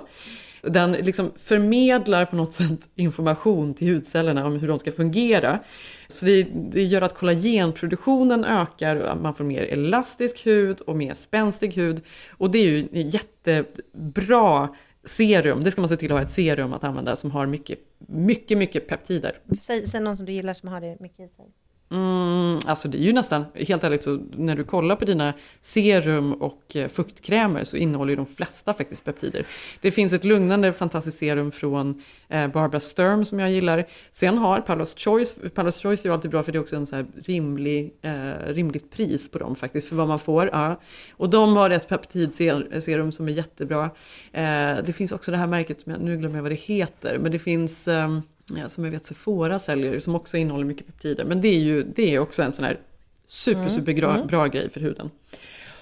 [0.62, 5.60] Den liksom förmedlar på något sätt information till hudcellerna om hur de ska fungera.
[6.08, 11.14] Så det, det gör att kollagenproduktionen ökar, och man får mer elastisk hud och mer
[11.14, 12.02] spänstig hud.
[12.30, 14.70] Och det är ju jättebra
[15.04, 17.80] serum, det ska man se till att ha ett serum att använda som har mycket,
[18.08, 19.40] mycket, mycket peptider.
[19.60, 21.46] Säg, säg någon som du gillar som har det mycket i sig.
[21.92, 26.34] Mm, alltså det är ju nästan, helt ärligt, så när du kollar på dina serum
[26.34, 29.46] och eh, fuktkrämer så innehåller ju de flesta faktiskt peptider.
[29.82, 33.86] Det finns ett lugnande fantastiskt serum från eh, Barbara Sturm som jag gillar.
[34.12, 36.88] Sen har Paula's Choice, Paula's Choice är ju alltid bra för det är också en
[36.88, 40.50] så här rimlig, eh, rimligt pris på dem faktiskt, för vad man får.
[40.54, 40.80] Ja.
[41.12, 43.84] Och de har ett peptidserum som är jättebra.
[44.32, 47.18] Eh, det finns också det här märket, som jag, nu glömmer jag vad det heter,
[47.20, 48.20] men det finns eh,
[48.50, 51.26] ja, som jag vet Sephora säljer, som också innehåller mycket peptider.
[51.26, 52.80] Men det är ju det är också en sån här
[53.28, 54.28] super, Mm, super bra, mm.
[54.28, 55.12] bra grej för huden.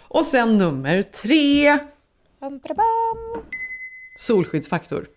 [0.08, 1.80] Och sen nummer tre,
[2.40, 3.44] Bam, bam,
[4.18, 5.08] solskyddsfaktor.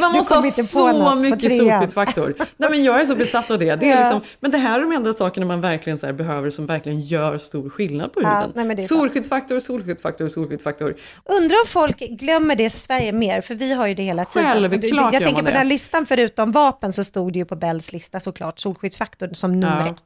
[0.00, 2.34] Man måste ha så mycket solskyddsfaktor.
[2.56, 3.76] Nej, men jag är så besatt av det.
[3.76, 4.00] det är Ja.
[4.02, 7.38] liksom, men det här är de enda sakerna man verkligen så behöver som verkligen gör
[7.38, 8.68] stor skillnad på Ja, huden.
[8.76, 10.96] nej, solskyddsfaktor, solskyddsfaktor, solskyddsfaktor.
[11.40, 14.48] Undrar om folk glömmer det i Sverige mer, för vi har ju det hela tiden.
[14.70, 17.92] Självklart Jag tänker på den här listan, förutom vapen så stod det ju på Bells
[17.92, 19.86] lista såklart solskyddsfaktor som nummer Ja.
[19.90, 19.96] ett.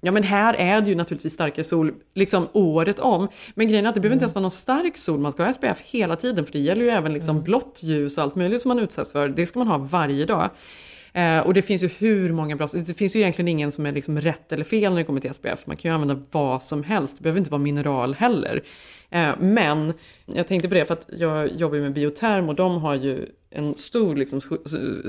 [0.00, 3.28] Ja men här är det ju naturligtvis starkare sol liksom året om.
[3.54, 5.52] Men grejen är att det behöver inte ens vara någon stark sol, man ska ha
[5.52, 8.68] SPF hela tiden för det gäller ju även liksom blått ljus och allt möjligt som
[8.68, 9.28] man utsätts för.
[9.28, 10.50] Det ska man ha varje dag.
[11.12, 13.92] Eh, och det finns ju hur många bra, det finns ju egentligen ingen som är
[13.92, 15.66] liksom rätt eller fel när det kommer till SPF.
[15.66, 18.62] Man kan ju använda vad som helst, det behöver inte vara mineral heller.
[19.10, 19.92] Eh, men
[20.26, 23.26] jag tänkte på det för att jag jobbar ju med Bioterm och de har ju
[23.50, 24.40] en stor liksom,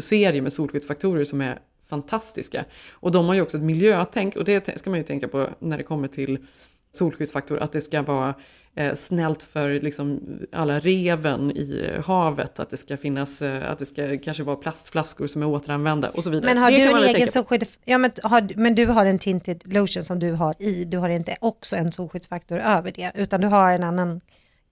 [0.01, 1.59] serie med solskyddsfaktorer som är
[1.89, 2.65] fantastiska.
[2.91, 5.77] Och de har ju också ett miljötänk och det ska man ju tänka på när
[5.77, 6.45] det kommer till
[6.91, 8.33] solskyddsfaktor, att det ska vara
[8.75, 10.21] eh, snällt för liksom,
[10.51, 15.27] alla reven i havet, att det ska finnas, eh, att det ska kanske vara plastflaskor
[15.27, 16.53] som är återanvända och så vidare.
[16.53, 17.63] Men har det du en egen solskydd?
[17.85, 21.09] Ja, men, har, men du har en tinted lotion som du har i, du har
[21.09, 24.21] inte också en solskyddsfaktor över det, utan du har en annan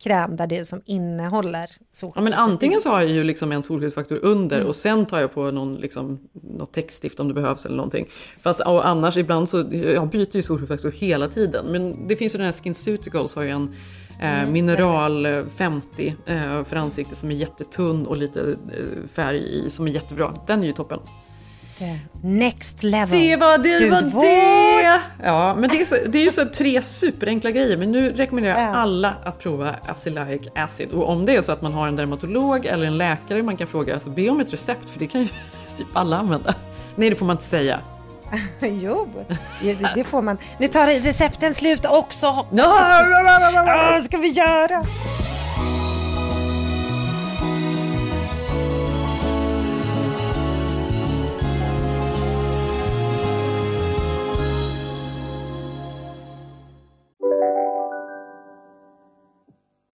[0.03, 2.21] kräm där det som innehåller Ja, solskyddsfaktor.
[2.23, 4.67] men antingen så har jag ju liksom en solskyddsfaktor under Mm.
[4.67, 8.07] och sen tar jag på någon, liksom, något täckstift om det behövs eller någonting.
[8.41, 11.65] Fast och annars ibland så, jag byter ju solskyddsfaktor hela tiden.
[11.65, 13.63] Men det finns ju den här SkinCeuticals har ju en
[14.21, 19.43] eh, Mm, mineral eh, 50 eh, för ansiktet som är jättetunn och lite eh, färg
[19.43, 20.33] i som är jättebra.
[20.47, 20.99] Den är ju toppen.
[21.79, 23.19] Det- Next level.
[23.19, 23.89] Det var det!
[23.89, 24.23] Var Hudvård.
[24.23, 24.99] det.
[25.23, 27.77] Ja, men det är, så, det är ju så tre superenkla grejer.
[27.77, 30.89] Men nu rekommenderar jag alla att prova Acylic Acid.
[30.91, 33.67] Och om det är så att man har en dermatolog eller en läkare man kan
[33.67, 35.27] fråga, så be om ett recept för det kan ju
[35.77, 36.55] typ alla använda.
[36.95, 37.79] Nej, det får man inte säga.
[38.61, 39.07] jo,
[39.61, 40.37] det, det får man.
[40.59, 42.45] Nu tar recepten slut också.
[43.65, 44.83] Vad ska vi göra?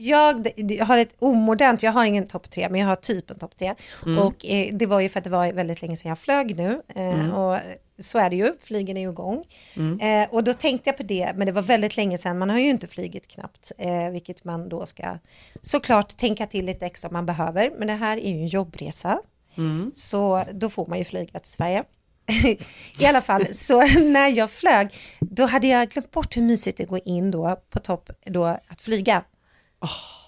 [0.00, 3.38] Jag, jag har ett omodernt, jag har ingen topp tre, men jag har typ en
[3.38, 3.74] topp tre.
[4.06, 4.18] Mm.
[4.18, 6.82] Och eh, det var ju för att det var väldigt länge sedan jag flög nu.
[6.94, 7.32] Eh, Mm.
[7.34, 7.58] Och
[8.00, 9.44] så är det ju, flygen är ju igång.
[9.76, 10.00] Mm.
[10.00, 12.58] Eh, och då tänkte jag på det, men det var väldigt länge sedan, man har
[12.58, 15.18] ju inte flygit knappt, eh, vilket man då ska
[15.62, 17.70] såklart tänka till lite extra om man behöver.
[17.78, 19.20] Men det här är ju en jobbresa,
[19.56, 19.90] Mm.
[19.94, 21.84] så då får man ju flyga till Sverige.
[23.00, 24.88] I alla fall, så när jag flög,
[25.20, 28.80] då hade jag glömt bort hur mysigt det går in då på topp då att
[28.82, 29.24] flyga.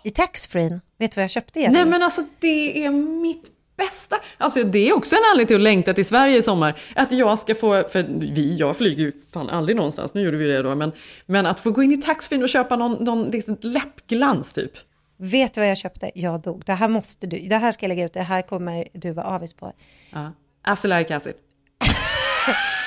[0.05, 0.81] I taxfree.
[0.99, 1.61] Vet du vad jag köpte?
[1.61, 1.73] Jenny?
[1.73, 4.17] Nej men alltså det är mitt bästa.
[4.39, 6.81] Alltså det är också en anledning till att längta till Sverige i sommar.
[6.97, 10.47] Att jag ska få, för vi, jag flyger ju fan aldrig någonstans, nu gjorde vi
[10.47, 10.93] det då, men,
[11.27, 14.73] men att få gå in i taxfree och köpa någon, någon liksom läppglans typ.
[15.17, 16.11] Vet du vad jag köpte?
[16.15, 16.63] Jag dog.
[16.67, 19.27] Det här måste du, det här ska jag lägga ut, det här kommer du vara
[19.27, 19.73] avis på.
[20.11, 20.33] Ja.
[20.63, 21.35] Acelaic acid.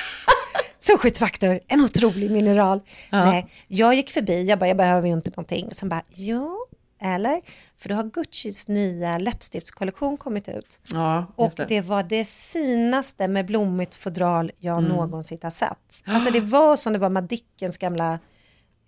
[0.88, 2.79] Solskyddsfaktor, en otrolig mineral.
[3.09, 3.25] Ja.
[3.25, 5.69] Nej, jag gick förbi, jag bara, jag behöver ju inte någonting.
[5.71, 6.57] Sen bara, jo,
[7.01, 7.41] eller?
[7.77, 10.79] För då har Guccis nya läppstiftskollektion kommit ut.
[10.93, 11.65] Ja, Och det.
[11.65, 11.81] det.
[11.81, 14.91] var det finaste med blommigt fodral jag Mm.
[14.91, 16.03] någonsin har sett.
[16.05, 18.19] Alltså det var som det var Madickens gamla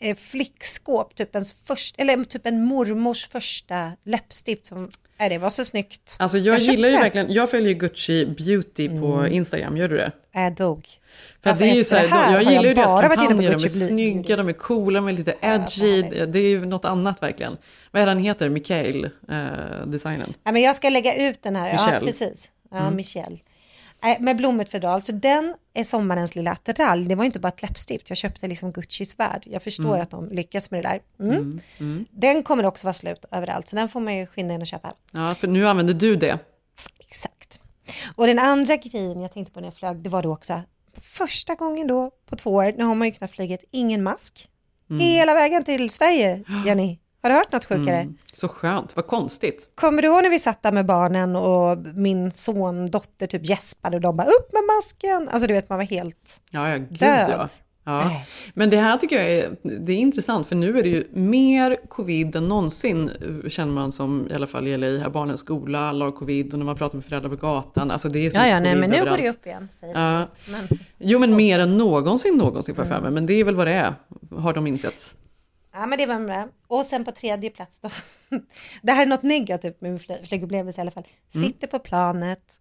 [0.10, 4.66] eh, flickskåp, typ, ens först, eller typ en mormors första läppstift.
[4.66, 4.90] Som,
[5.20, 6.16] nej, det var så snyggt.
[6.20, 7.02] Alltså jag, köpte gillar ju det.
[7.02, 9.34] verkligen, jag följer ju Gucci Beauty på Mm.
[9.34, 10.12] Instagram, gör du det?
[10.32, 10.88] Jag dog.
[11.44, 13.50] För Alltså, det är ju så här, här jag gillar ju jag deras på kampanjer,
[13.58, 17.22] de är snygga, de är coola, de är lite edgy, det är ju något annat
[17.24, 17.58] verkligen.
[17.92, 20.34] Vad är han heter, Mikael, eh, designen?
[20.44, 22.06] Ja, men jag ska lägga ut den här, ja Michelle.
[22.06, 22.52] precis.
[22.72, 22.96] Ja, Mm.
[22.96, 23.38] Michelle.
[24.06, 27.06] Nej, Med blommigt fodral, så den är sommarens lilla attiralj.
[27.08, 29.44] Det var inte bara ett läppstift, jag köpte liksom Guccis värld.
[29.46, 30.02] Jag förstår Mm.
[30.02, 31.02] att de lyckas med det där.
[31.26, 31.36] Mm.
[31.38, 31.60] Mm.
[31.80, 32.06] Mm.
[32.12, 34.94] Den kommer också vara slut överallt, så den får man ju skynda in och köpa.
[35.12, 36.40] Ja, för nu använder du det.
[37.00, 37.60] Exakt.
[38.16, 40.62] Och den andra grejen jag tänkte på när jag flög, det var då också
[41.02, 44.50] första gången då på två år, nu har man ju kunnat flyga ingen mask.
[44.90, 45.00] Mm.
[45.00, 46.98] Hela vägen till Sverige, Jenny.
[47.26, 47.96] Har du hört något sjukare?
[47.96, 48.18] Mm.
[48.34, 49.68] Så skönt, vad konstigt.
[49.76, 53.96] Kommer du ihåg när vi satt där med barnen och min son, dotter typ gäspade
[53.98, 55.30] och de bara upp med masken.
[55.30, 57.30] Alltså du vet man var helt Ja, ja, gud död.
[57.38, 57.48] ja.
[57.84, 58.22] ja.
[58.54, 61.78] Men det här tycker jag är, det är intressant, för nu är det ju mer
[61.90, 63.10] covid än någonsin,
[63.44, 66.54] eh, känner man som, i alla fall i LA, här barnens skola, alla har covid,
[66.54, 68.76] och när man pratar med föräldrar på gatan, alltså det är så Ja, ja, nej,
[68.76, 69.68] men nu går det upp igen.
[69.72, 70.28] Säger Ja.
[70.52, 73.02] Men, Jo, men mer än någonsin, någonsin för Mm.
[73.04, 73.94] mig, men det är väl vad det är,
[74.38, 75.16] har de insett.
[75.76, 76.48] Ja, men det var bra.
[76.68, 77.90] Och sen på tredje plats då.
[78.82, 81.08] det här är något negativt med min fly- flygupplevelse i alla fall.
[81.36, 81.48] Mm.
[81.48, 82.60] Sitter på planet.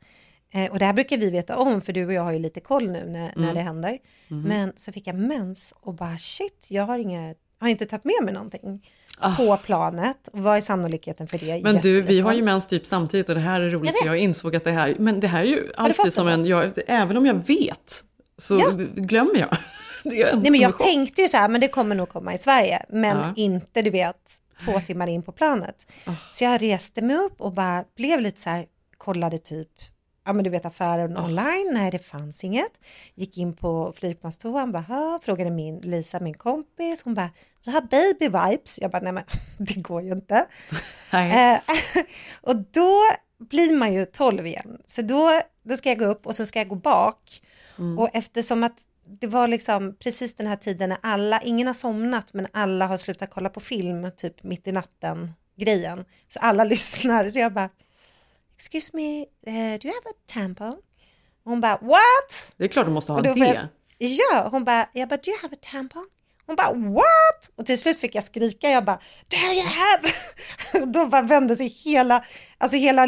[0.53, 2.61] eh, Och det här brukar vi veta om, för du och jag har ju lite
[2.61, 3.55] koll nu när, när Mm.
[3.55, 3.99] det händer.
[4.29, 4.43] Mhm.
[4.43, 8.15] Men så fick jag mens och bara shit, jag har, inga, har inte tagit med
[8.25, 8.87] mig någonting
[9.19, 9.37] Ah.
[9.37, 10.29] på planet.
[10.33, 11.61] Vad är sannolikheten för det?
[11.63, 14.07] Men du, vi har ju mens typ samtidigt och det här är roligt Jag för
[14.07, 16.33] jag insåg att det här, men det här är ju alltid som det?
[16.33, 18.05] en, jag, även om jag vet
[18.39, 18.71] så Ja.
[18.95, 19.57] glömmer jag.
[20.05, 22.83] Nej men jag tänkte ju så här, men det kommer nog komma i Sverige.
[22.89, 23.33] Men Ja.
[23.37, 25.87] inte, du vet, två timmar in på planet.
[26.07, 26.13] Ah.
[26.33, 28.67] Så jag reste mig upp och bara blev lite så här,
[28.99, 29.69] kollade typ,
[30.27, 31.25] ja men du vet affären Ah.
[31.25, 32.73] online, nej det fanns inget.
[33.15, 37.31] Gick in på flygplanstoan, bara, frågade min Lisa, min kompis, hon bara,
[37.61, 38.79] så har baby vibes.
[38.83, 39.25] Jag bara, nej men
[39.59, 40.47] det går ju inte.
[41.13, 41.59] Eh,
[42.41, 43.01] och då
[43.39, 44.79] blir man ju 12 igen.
[44.87, 47.41] Så då, då ska jag gå upp och så ska jag gå bak.
[47.79, 47.99] Mm.
[47.99, 52.33] Och eftersom att det var liksom precis den här tiden när alla, ingen har somnat
[52.35, 56.05] men alla har slutat kolla på film typ mitt i natten grejen.
[56.29, 57.29] Så alla lyssnar.
[57.29, 57.69] Så jag bara,
[58.57, 60.77] excuse me, eh, do you have a tampon?
[61.45, 62.53] Hon bara, what?
[62.57, 63.29] Det är klart du måste ha det.
[63.55, 63.67] jag-
[63.99, 66.07] Ja, hon bara, jag bara, do you have a tampon?
[66.47, 67.51] Hon bara, what?
[67.57, 70.09] Och till slut fick jag skrika, jag bara, do you have?
[70.93, 72.25] Då bara vände sig hela,
[72.59, 73.07] alltså hela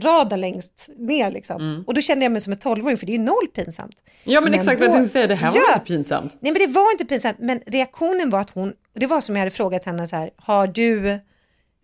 [0.00, 1.84] raden längst ner liksom.
[1.86, 3.96] Och då kände jag mig som en tolvåring, för det är ju noll pinsamt.
[4.04, 4.34] Mm.
[4.34, 5.74] Ja men, exakt vad jag tänkte säga, det här var Ja.
[5.74, 6.36] inte pinsamt.
[6.40, 9.40] Nej men det var inte pinsamt, men reaktionen var att hon, det var som jag
[9.40, 11.10] hade frågat henne så här, har du,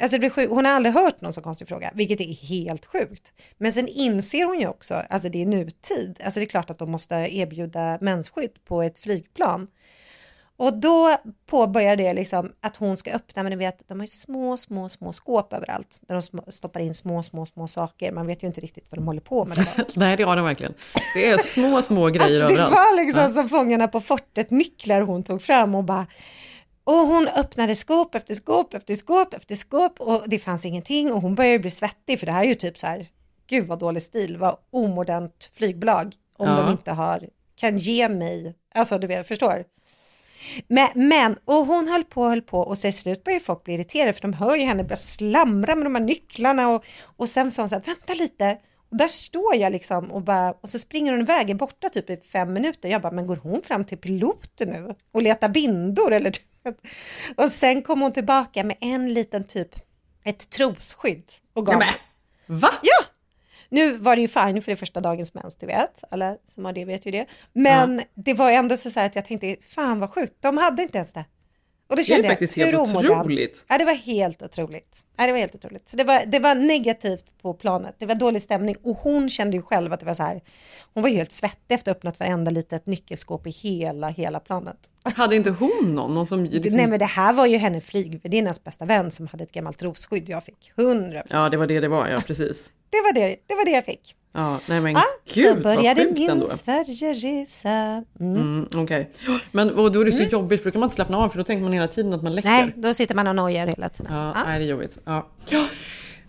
[0.02, 2.86] alltså det blev sjuk, hon har aldrig hört någon så konstig fråga, vilket är helt
[2.86, 3.32] sjukt.
[3.58, 6.78] Men sen inser hon ju också, alltså det är nutid, alltså det är klart att
[6.78, 9.66] de måste erbjuda mensskydd på ett flygplan.
[10.56, 14.08] Och då påbörjar det liksom att hon ska öppna, men ni vet, de har ju
[14.10, 18.12] små, små, små skåp överallt, där de stoppar in små, små, små saker.
[18.12, 19.66] Man vet ju inte riktigt vad de håller på med.
[19.94, 20.74] Nej det har den verkligen.
[21.14, 22.72] Det är små, små grejer Det överallt.
[22.74, 23.28] var liksom Ja.
[23.30, 26.06] som Fångarna på fortet, nycklar hon tog fram och bara
[26.84, 31.22] och hon öppnade skåp efter skåp efter skåp efter skåp och det fanns ingenting och
[31.22, 33.06] hon började bli svettig för det här är ju typ så här,
[33.46, 36.56] gud vad dålig stil, vad omodernt flygbolag om Ja.
[36.56, 39.64] de inte har, kan ge mig, alltså du vet, förstår.
[40.68, 43.74] Men, men, och hon höll på och höll på och till slut började folk bli
[43.74, 46.84] irriterade för de hör ju henne börja slamra med de här nycklarna och,
[47.16, 48.58] och sen sa hon så här, vänta lite,
[48.90, 52.10] och där står jag liksom och, bara, och så springer hon iväg, är borta typ
[52.10, 52.88] i fem minuter.
[52.88, 56.32] Jag bara, men går hon fram till piloten nu och letar bindor eller?
[57.36, 59.68] Och sen kom hon tillbaka med en liten typ,
[60.24, 61.74] ett trosskydd och gav.
[61.74, 61.78] Ja,
[62.46, 62.70] men, va?
[62.82, 63.04] Ja!
[63.68, 66.04] Nu var det ju fine för det första dagens mens, du vet.
[66.10, 67.26] Alla som har det vet ju det.
[67.52, 70.98] Men det var ändå så här att jag tänkte, fan vad sjukt, de hade inte
[70.98, 71.24] ens det.
[71.86, 73.64] Och då är kände jag, faktiskt helt otroligt.
[73.68, 75.04] Ja, det var helt otroligt.
[75.16, 75.88] Nej, det var helt otroligt.
[75.88, 77.94] Så det, var, det var negativt på planet.
[77.98, 80.40] Det var dålig stämning och hon kände ju själv att det var så här.
[80.94, 84.40] Hon var ju helt svettig efter att ha öppnat varenda litet nyckelskåp i hela, hela
[84.40, 84.76] planet.
[85.16, 86.14] Hade inte hon någon?
[86.14, 86.76] någon som liksom...
[86.76, 90.28] Nej men det här var ju hennes flygvärdinnas bästa vän som hade ett gammalt rosskydd
[90.28, 90.72] jag fick.
[90.76, 91.22] 100%.
[91.30, 92.72] Ja, det var det det var, ja precis.
[92.90, 94.14] Det var det, det var det jag fick.
[94.32, 95.00] Ja, nej men Ah,
[95.34, 96.46] gud så började vad min ändå.
[96.46, 98.04] Sverigeresa.
[98.20, 98.36] Mm.
[98.36, 99.10] Mm, Okej.
[99.52, 101.38] Men och då är det så jobbigt för då kan man inte slappna av för
[101.38, 102.48] då tänker man hela tiden att man läcker.
[102.48, 104.12] Nej, då sitter man och nojar hela tiden.
[104.12, 104.98] Ja, nej, det är jobbigt.
[105.04, 105.28] Ja.
[105.48, 105.66] Ja.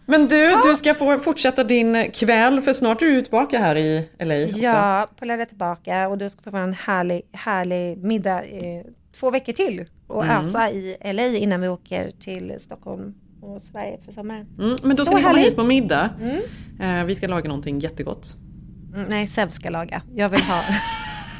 [0.06, 4.10] Men du, du ska få fortsätta din kväll för snart är du tillbaka här i
[4.20, 4.58] LA också.
[4.58, 8.82] Ja, på lördag tillbaka och då ska ha en härlig, härlig middag eh,
[9.20, 10.42] två veckor till och Mm.
[10.42, 14.48] ösa i LA innan vi åker till Stockholm och Sverige för sommaren.
[14.60, 15.52] Mm, men då Så ska ni komma härligt.
[15.52, 16.10] hit på middag.
[16.82, 18.36] Eh, vi ska laga någonting jättegott.
[18.94, 20.02] Mm, nej, Seb ska laga.
[20.16, 20.62] Jag vill ha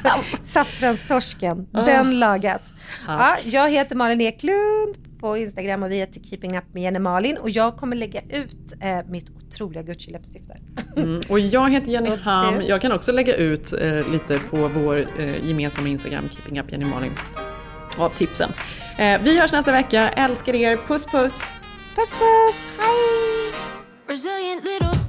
[0.44, 1.66] saffranstorsken.
[1.72, 1.82] Ah.
[1.82, 2.72] Den lagas.
[3.08, 3.18] Ah.
[3.18, 7.36] Ja, jag heter Malin Eklund på Instagram och vi heter Keeping Up med Jenny Malin
[7.36, 10.60] och jag kommer lägga ut eh, mitt otroliga Gucci läppstift där.
[11.02, 11.20] Mm.
[11.28, 12.62] Och jag heter Jenny Ham.
[12.62, 16.84] Jag kan också lägga ut eh, lite på vår eh, gemensamma Instagram, Keeping Up Jenny
[16.84, 17.12] Malin,
[17.98, 18.50] av tipsen.
[18.98, 20.08] Eh, vi hörs nästa vecka.
[20.08, 20.76] Älskar er.
[20.76, 21.42] Puss puss!
[21.94, 22.68] Puss puss!
[22.78, 25.05] Hej!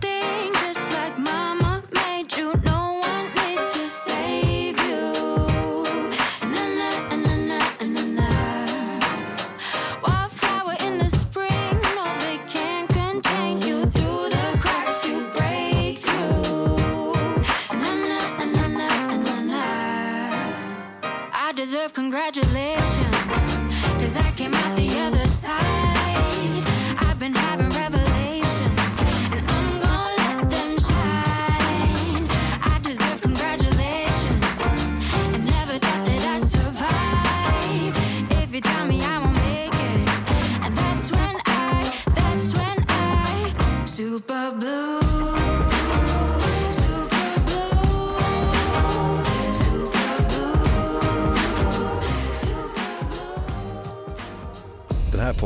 [22.10, 22.57] Congratulations,